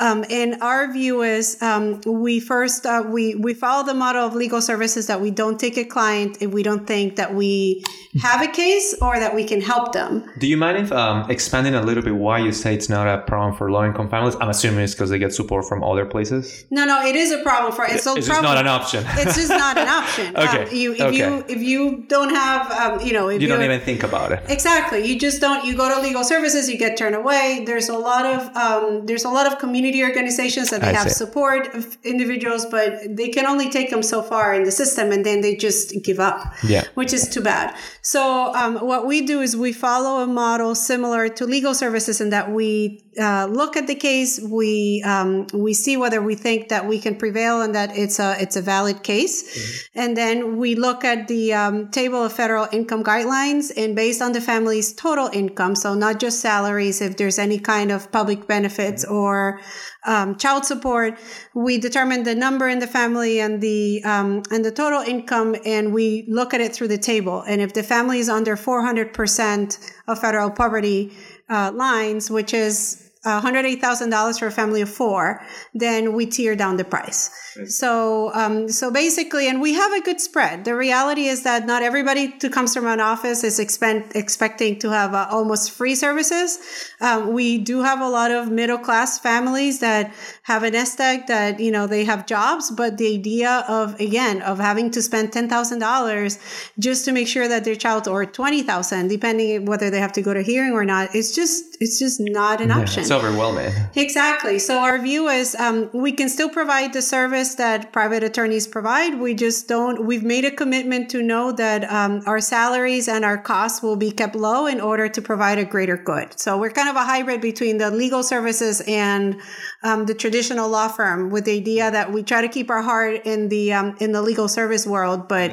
Um, 0.00 0.24
and 0.30 0.62
our 0.62 0.92
view 0.92 1.22
is 1.22 1.60
um, 1.62 2.00
we 2.06 2.40
first 2.40 2.86
uh, 2.86 3.02
we 3.06 3.34
we 3.34 3.54
follow 3.54 3.84
the 3.84 3.94
model 3.94 4.24
of 4.26 4.34
legal 4.34 4.62
services 4.62 5.06
that 5.08 5.20
we 5.20 5.30
don't 5.30 5.58
take 5.60 5.76
a 5.76 5.84
client 5.84 6.38
if 6.40 6.50
we 6.50 6.62
don't 6.62 6.86
think 6.86 7.16
that 7.16 7.34
we 7.34 7.84
have 8.22 8.42
a 8.42 8.48
case 8.48 8.94
or 9.02 9.18
that 9.18 9.34
we 9.34 9.44
can 9.44 9.60
help 9.60 9.92
them. 9.92 10.24
Do 10.38 10.46
you 10.46 10.56
mind 10.56 10.78
if 10.78 10.92
um, 10.92 11.30
expanding 11.30 11.74
a 11.74 11.82
little 11.82 12.02
bit 12.02 12.09
why 12.10 12.38
you 12.38 12.52
say 12.52 12.74
it's 12.74 12.88
not 12.88 13.06
a 13.08 13.22
problem 13.22 13.56
for 13.56 13.70
low 13.70 13.84
income 13.84 14.08
families? 14.08 14.36
I'm 14.40 14.48
assuming 14.48 14.80
it's 14.84 14.94
because 14.94 15.10
they 15.10 15.18
get 15.18 15.32
support 15.34 15.66
from 15.66 15.82
other 15.82 16.04
places. 16.06 16.64
No, 16.70 16.84
no, 16.84 17.02
it 17.04 17.16
is 17.16 17.30
a 17.32 17.38
problem 17.42 17.72
for 17.72 17.84
it's, 17.84 18.06
a 18.06 18.14
It's 18.14 18.26
just 18.26 18.28
problem. 18.28 18.44
not 18.54 18.58
an 18.60 18.66
option. 18.68 19.04
it's 19.08 19.36
just 19.36 19.50
not 19.50 19.76
an 19.76 19.88
option. 20.00 20.36
Okay, 20.36 20.62
Um, 20.64 20.74
you, 20.74 20.92
if 20.94 21.00
okay. 21.00 21.16
you 21.16 21.44
if 21.48 21.60
you 21.62 22.04
don't 22.08 22.30
have, 22.34 22.62
um, 22.72 23.06
you 23.06 23.12
know, 23.12 23.28
You 23.28 23.46
don't 23.48 23.62
even 23.62 23.80
think 23.80 24.02
about 24.02 24.32
it. 24.32 24.40
Exactly. 24.48 25.06
You 25.06 25.18
just 25.18 25.40
don't. 25.40 25.64
You 25.64 25.74
go 25.76 25.86
to 25.94 26.00
legal 26.00 26.24
services, 26.24 26.68
you 26.70 26.78
get 26.78 26.96
turned 26.96 27.14
away. 27.22 27.62
There's 27.66 27.88
a 27.88 27.98
lot 28.10 28.24
of 28.34 28.40
um, 28.64 29.06
there's 29.06 29.24
a 29.24 29.30
lot 29.38 29.46
of 29.50 29.58
community 29.58 30.02
organizations 30.02 30.70
that 30.70 30.80
they 30.82 30.88
I 30.88 30.92
have 31.00 31.08
see. 31.10 31.14
support 31.24 31.74
of 31.74 31.96
individuals, 32.04 32.66
but 32.66 32.88
they 33.18 33.28
can 33.28 33.44
only 33.46 33.68
take 33.70 33.88
them 33.90 34.02
so 34.02 34.22
far 34.22 34.54
in 34.54 34.62
the 34.64 34.72
system, 34.82 35.06
and 35.12 35.24
then 35.24 35.40
they 35.40 35.54
just 35.56 35.84
give 36.08 36.18
up. 36.20 36.38
Yeah. 36.64 36.84
which 36.94 37.12
is 37.12 37.28
too 37.34 37.42
bad. 37.52 37.74
So 38.02 38.20
um, 38.54 38.72
what 38.90 39.06
we 39.06 39.16
do 39.32 39.40
is 39.46 39.56
we 39.56 39.72
follow 39.72 40.14
a 40.22 40.26
model 40.26 40.74
similar 40.74 41.28
to 41.38 41.42
legal 41.46 41.74
services 41.74 41.99
in 42.08 42.30
that 42.30 42.50
we 42.50 43.04
uh, 43.18 43.46
look 43.50 43.76
at 43.76 43.86
the 43.86 43.94
case, 43.94 44.40
we 44.40 45.02
um, 45.04 45.46
we 45.52 45.74
see 45.74 45.96
whether 45.96 46.22
we 46.22 46.34
think 46.34 46.68
that 46.68 46.86
we 46.86 47.00
can 47.00 47.16
prevail 47.16 47.60
and 47.60 47.74
that 47.74 47.96
it's 47.96 48.18
a 48.18 48.36
it's 48.40 48.56
a 48.56 48.62
valid 48.62 49.02
case, 49.02 49.88
and 49.94 50.16
then 50.16 50.56
we 50.56 50.74
look 50.74 51.04
at 51.04 51.28
the 51.28 51.52
um, 51.52 51.90
table 51.90 52.24
of 52.24 52.32
federal 52.32 52.68
income 52.72 53.02
guidelines, 53.02 53.72
and 53.76 53.96
based 53.96 54.22
on 54.22 54.32
the 54.32 54.40
family's 54.40 54.92
total 54.92 55.28
income, 55.32 55.74
so 55.74 55.94
not 55.94 56.20
just 56.20 56.40
salaries, 56.40 57.00
if 57.00 57.16
there's 57.16 57.38
any 57.38 57.58
kind 57.58 57.90
of 57.90 58.10
public 58.12 58.46
benefits 58.46 59.04
or 59.04 59.60
um, 60.06 60.36
child 60.36 60.64
support, 60.64 61.18
we 61.54 61.78
determine 61.78 62.22
the 62.22 62.34
number 62.34 62.68
in 62.68 62.78
the 62.78 62.86
family 62.86 63.40
and 63.40 63.60
the 63.60 64.02
um, 64.04 64.42
and 64.50 64.64
the 64.64 64.72
total 64.72 65.00
income, 65.00 65.56
and 65.66 65.92
we 65.92 66.24
look 66.28 66.54
at 66.54 66.60
it 66.60 66.72
through 66.72 66.88
the 66.88 66.98
table. 66.98 67.42
And 67.42 67.60
if 67.60 67.72
the 67.72 67.82
family 67.82 68.20
is 68.20 68.28
under 68.28 68.56
400 68.56 69.12
percent 69.12 69.78
of 70.06 70.20
federal 70.20 70.50
poverty 70.50 71.12
uh, 71.50 71.72
lines, 71.72 72.30
which 72.30 72.54
is 72.54 73.09
$108,000 73.24 74.38
for 74.38 74.46
a 74.46 74.50
family 74.50 74.80
of 74.80 74.88
four, 74.88 75.42
then 75.74 76.14
we 76.14 76.26
tear 76.26 76.56
down 76.56 76.76
the 76.76 76.84
price. 76.84 77.30
So, 77.66 78.32
um, 78.34 78.68
so 78.68 78.90
basically, 78.90 79.48
and 79.48 79.60
we 79.60 79.74
have 79.74 79.92
a 79.92 80.00
good 80.00 80.20
spread. 80.20 80.64
The 80.64 80.74
reality 80.74 81.26
is 81.26 81.42
that 81.42 81.66
not 81.66 81.82
everybody 81.82 82.34
who 82.40 82.48
comes 82.48 82.74
from 82.74 82.86
an 82.86 83.00
office 83.00 83.44
is 83.44 83.58
expect, 83.58 84.16
expecting 84.16 84.78
to 84.78 84.90
have 84.90 85.14
uh, 85.14 85.26
almost 85.30 85.72
free 85.72 85.94
services. 85.94 86.58
Um, 87.00 87.32
we 87.32 87.58
do 87.58 87.82
have 87.82 88.00
a 88.00 88.08
lot 88.08 88.30
of 88.30 88.50
middle 88.50 88.78
class 88.78 89.18
families 89.18 89.80
that 89.80 90.14
have 90.44 90.62
an 90.62 90.72
nest 90.80 91.00
egg 91.00 91.26
that 91.26 91.60
you 91.60 91.70
know 91.70 91.86
they 91.86 92.04
have 92.04 92.26
jobs, 92.26 92.70
but 92.70 92.98
the 92.98 93.08
idea 93.18 93.64
of 93.68 93.98
again 94.00 94.40
of 94.42 94.58
having 94.58 94.90
to 94.90 95.02
spend 95.02 95.32
ten 95.32 95.48
thousand 95.48 95.78
dollars 95.80 96.38
just 96.78 97.04
to 97.04 97.12
make 97.12 97.28
sure 97.28 97.46
that 97.48 97.64
their 97.64 97.76
child 97.76 98.08
or 98.08 98.24
twenty 98.24 98.62
thousand, 98.62 99.08
depending 99.08 99.66
whether 99.66 99.90
they 99.90 100.00
have 100.00 100.12
to 100.12 100.22
go 100.22 100.32
to 100.32 100.42
hearing 100.42 100.72
or 100.72 100.84
not, 100.84 101.14
it's 101.14 101.34
just 101.34 101.76
it's 101.80 101.98
just 101.98 102.18
not 102.20 102.60
an 102.60 102.70
option. 102.70 103.04
It's 103.10 103.24
overwhelming. 103.24 103.72
Exactly. 103.96 104.60
So 104.60 104.78
our 104.78 104.96
view 104.96 105.26
is 105.26 105.56
um, 105.56 105.90
we 105.92 106.12
can 106.12 106.28
still 106.28 106.48
provide 106.48 106.92
the 106.92 107.02
service 107.02 107.56
that 107.56 107.92
private 107.92 108.22
attorneys 108.22 108.68
provide. 108.68 109.18
We 109.18 109.34
just 109.34 109.66
don't. 109.66 110.06
We've 110.06 110.22
made 110.22 110.44
a 110.44 110.52
commitment 110.52 111.10
to 111.10 111.20
know 111.20 111.50
that 111.50 111.90
um, 111.90 112.22
our 112.26 112.40
salaries 112.40 113.08
and 113.08 113.24
our 113.24 113.36
costs 113.36 113.82
will 113.82 113.96
be 113.96 114.12
kept 114.12 114.36
low 114.36 114.68
in 114.68 114.80
order 114.80 115.08
to 115.08 115.20
provide 115.20 115.58
a 115.58 115.64
greater 115.64 115.96
good. 115.96 116.38
So 116.38 116.56
we're 116.56 116.70
kind 116.70 116.88
of 116.88 116.94
a 116.94 117.02
hybrid 117.02 117.40
between 117.40 117.78
the 117.78 117.90
legal 117.90 118.22
services 118.22 118.80
and 118.86 119.40
um, 119.82 120.06
the 120.06 120.14
traditional 120.14 120.68
law 120.68 120.86
firm, 120.86 121.30
with 121.30 121.46
the 121.46 121.56
idea 121.56 121.90
that 121.90 122.12
we 122.12 122.22
try 122.22 122.42
to 122.42 122.48
keep 122.48 122.70
our 122.70 122.82
heart 122.82 123.22
in 123.24 123.48
the 123.48 123.72
um, 123.72 123.96
in 123.98 124.12
the 124.12 124.22
legal 124.22 124.46
service 124.46 124.86
world, 124.86 125.26
but 125.26 125.52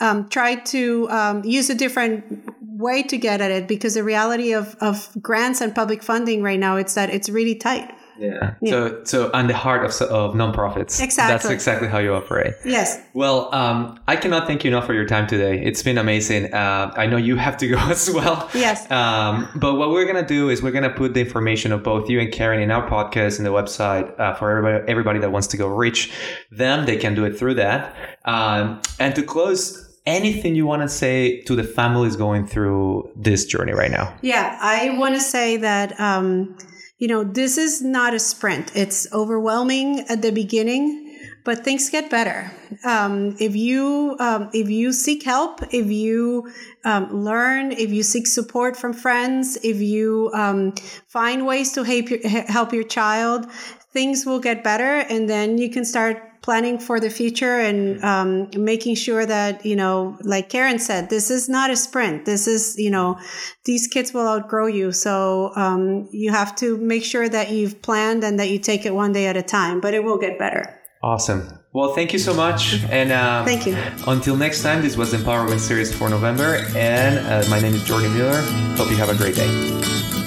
um, 0.00 0.28
try 0.28 0.56
to 0.56 1.08
um, 1.08 1.42
use 1.42 1.70
a 1.70 1.74
different 1.74 2.52
way 2.78 3.02
to 3.02 3.18
get 3.18 3.40
at 3.40 3.50
it 3.50 3.66
because 3.66 3.94
the 3.94 4.04
reality 4.04 4.52
of, 4.52 4.76
of 4.80 5.10
grants 5.20 5.60
and 5.60 5.74
public 5.74 6.00
funding 6.00 6.42
right 6.42 6.60
now 6.60 6.76
it's 6.76 6.96
that 6.98 7.08
it's 7.16 7.28
really 7.38 7.54
tight 7.54 7.88
Yeah. 8.18 8.54
So, 8.66 9.04
so 9.04 9.30
on 9.32 9.46
the 9.46 9.54
heart 9.54 9.82
of, 9.84 9.92
of 10.10 10.34
nonprofits. 10.34 11.00
Exactly. 11.00 11.32
That's 11.32 11.50
exactly 11.50 11.88
how 11.94 11.98
you 11.98 12.12
operate. 12.14 12.54
yes 12.64 13.00
Well, 13.14 13.54
um, 13.54 14.00
I 14.08 14.16
cannot 14.16 14.48
thank 14.48 14.64
you 14.64 14.68
enough 14.72 14.86
for 14.86 14.94
your 14.94 15.06
time 15.06 15.26
today. 15.28 15.54
It's 15.68 15.82
been 15.88 15.98
amazing. 15.98 16.52
Uh, 16.52 16.92
I 16.96 17.06
know 17.06 17.16
you 17.16 17.36
have 17.36 17.56
to 17.58 17.68
go 17.68 17.78
as 17.96 18.10
well. 18.10 18.50
Yes. 18.54 18.90
Um, 18.90 19.48
but 19.54 19.74
what 19.80 19.90
we're 19.90 20.08
gonna 20.10 20.26
do 20.26 20.50
is 20.50 20.62
we're 20.62 20.76
gonna 20.78 20.96
put 21.02 21.14
the 21.14 21.20
information 21.20 21.70
of 21.70 21.82
both 21.84 22.10
you 22.10 22.18
and 22.18 22.32
Karen 22.32 22.60
in 22.60 22.70
our 22.76 22.84
podcast 22.94 23.38
and 23.38 23.46
the 23.46 23.54
website 23.60 24.06
uh, 24.18 24.34
for 24.34 24.50
everybody, 24.50 24.90
everybody 24.90 25.18
that 25.20 25.30
wants 25.30 25.46
to 25.52 25.56
go 25.56 25.68
reach 25.68 26.12
them. 26.50 26.86
They 26.86 26.96
can 26.96 27.14
do 27.14 27.24
it 27.24 27.38
through 27.38 27.54
that. 27.54 27.94
Um, 28.24 28.80
and 28.98 29.14
to 29.14 29.22
close, 29.22 29.62
anything 30.06 30.56
you 30.56 30.66
want 30.66 30.82
to 30.82 30.88
say 30.88 31.42
to 31.42 31.54
the 31.54 31.62
families 31.62 32.16
going 32.16 32.46
through 32.46 33.08
this 33.14 33.44
journey 33.44 33.74
right 33.82 33.90
now? 33.90 34.06
yeah 34.22 34.58
i 34.60 34.96
want 34.98 35.14
to 35.14 35.20
say 35.20 35.58
that 35.58 35.88
um, 36.00 36.56
you 36.98 37.08
know 37.08 37.24
this 37.24 37.58
is 37.58 37.82
not 37.82 38.14
a 38.14 38.18
sprint. 38.18 38.72
It's 38.74 39.10
overwhelming 39.12 40.00
at 40.08 40.22
the 40.22 40.32
beginning 40.32 41.08
but 41.48 41.64
things 41.64 41.88
get 41.88 42.10
better. 42.10 42.52
Um, 42.84 43.34
if 43.40 43.56
you 43.56 44.16
um, 44.20 44.50
if 44.52 44.68
you 44.68 44.92
seek 44.92 45.22
help 45.22 45.62
if 45.72 45.86
you 45.90 46.52
um, 46.84 47.24
learn 47.24 47.72
if 47.72 47.90
you 47.90 48.02
seek 48.02 48.26
support 48.26 48.76
from 48.76 48.92
friends 48.92 49.56
if 49.62 49.80
you 49.80 50.30
um, 50.34 50.74
find 51.06 51.46
ways 51.46 51.72
to 51.72 51.84
help 51.84 52.10
your, 52.10 52.28
help 52.28 52.74
your 52.74 52.84
child 52.84 53.46
things 53.98 54.24
will 54.24 54.38
get 54.38 54.62
better 54.62 54.92
and 55.12 55.28
then 55.28 55.58
you 55.58 55.68
can 55.68 55.84
start 55.84 56.16
planning 56.40 56.78
for 56.78 57.00
the 57.00 57.10
future 57.10 57.58
and 57.58 58.02
um, 58.04 58.48
making 58.56 58.94
sure 58.94 59.26
that 59.26 59.66
you 59.66 59.74
know 59.74 60.16
like 60.22 60.48
karen 60.48 60.78
said 60.78 61.10
this 61.10 61.32
is 61.32 61.48
not 61.48 61.68
a 61.68 61.74
sprint 61.76 62.24
this 62.24 62.46
is 62.46 62.76
you 62.78 62.92
know 62.92 63.18
these 63.64 63.88
kids 63.88 64.14
will 64.14 64.28
outgrow 64.28 64.66
you 64.66 64.92
so 64.92 65.50
um, 65.56 66.08
you 66.12 66.30
have 66.30 66.54
to 66.54 66.76
make 66.78 67.02
sure 67.02 67.28
that 67.28 67.50
you've 67.50 67.82
planned 67.82 68.22
and 68.22 68.38
that 68.38 68.48
you 68.48 68.58
take 68.70 68.86
it 68.86 68.94
one 68.94 69.12
day 69.12 69.26
at 69.26 69.36
a 69.36 69.42
time 69.42 69.80
but 69.80 69.92
it 69.94 70.04
will 70.04 70.18
get 70.18 70.38
better 70.38 70.74
Awesome. 71.00 71.48
Well, 71.72 71.94
thank 71.94 72.12
you 72.12 72.18
so 72.18 72.34
much. 72.34 72.82
And 72.90 73.12
um, 73.12 73.44
Thank 73.44 73.68
you. 73.68 73.76
Until 74.08 74.34
next 74.34 74.64
time, 74.64 74.82
this 74.82 74.96
was 74.96 75.14
Empowerment 75.14 75.60
Series 75.60 75.94
for 75.96 76.08
November. 76.08 76.66
And 76.74 77.18
uh, 77.24 77.48
my 77.48 77.60
name 77.60 77.72
is 77.72 77.84
Jordan 77.84 78.12
Mueller. 78.14 78.42
Hope 78.76 78.90
you 78.90 78.96
have 78.96 79.08
a 79.08 79.14
great 79.14 79.36
day. 79.36 80.17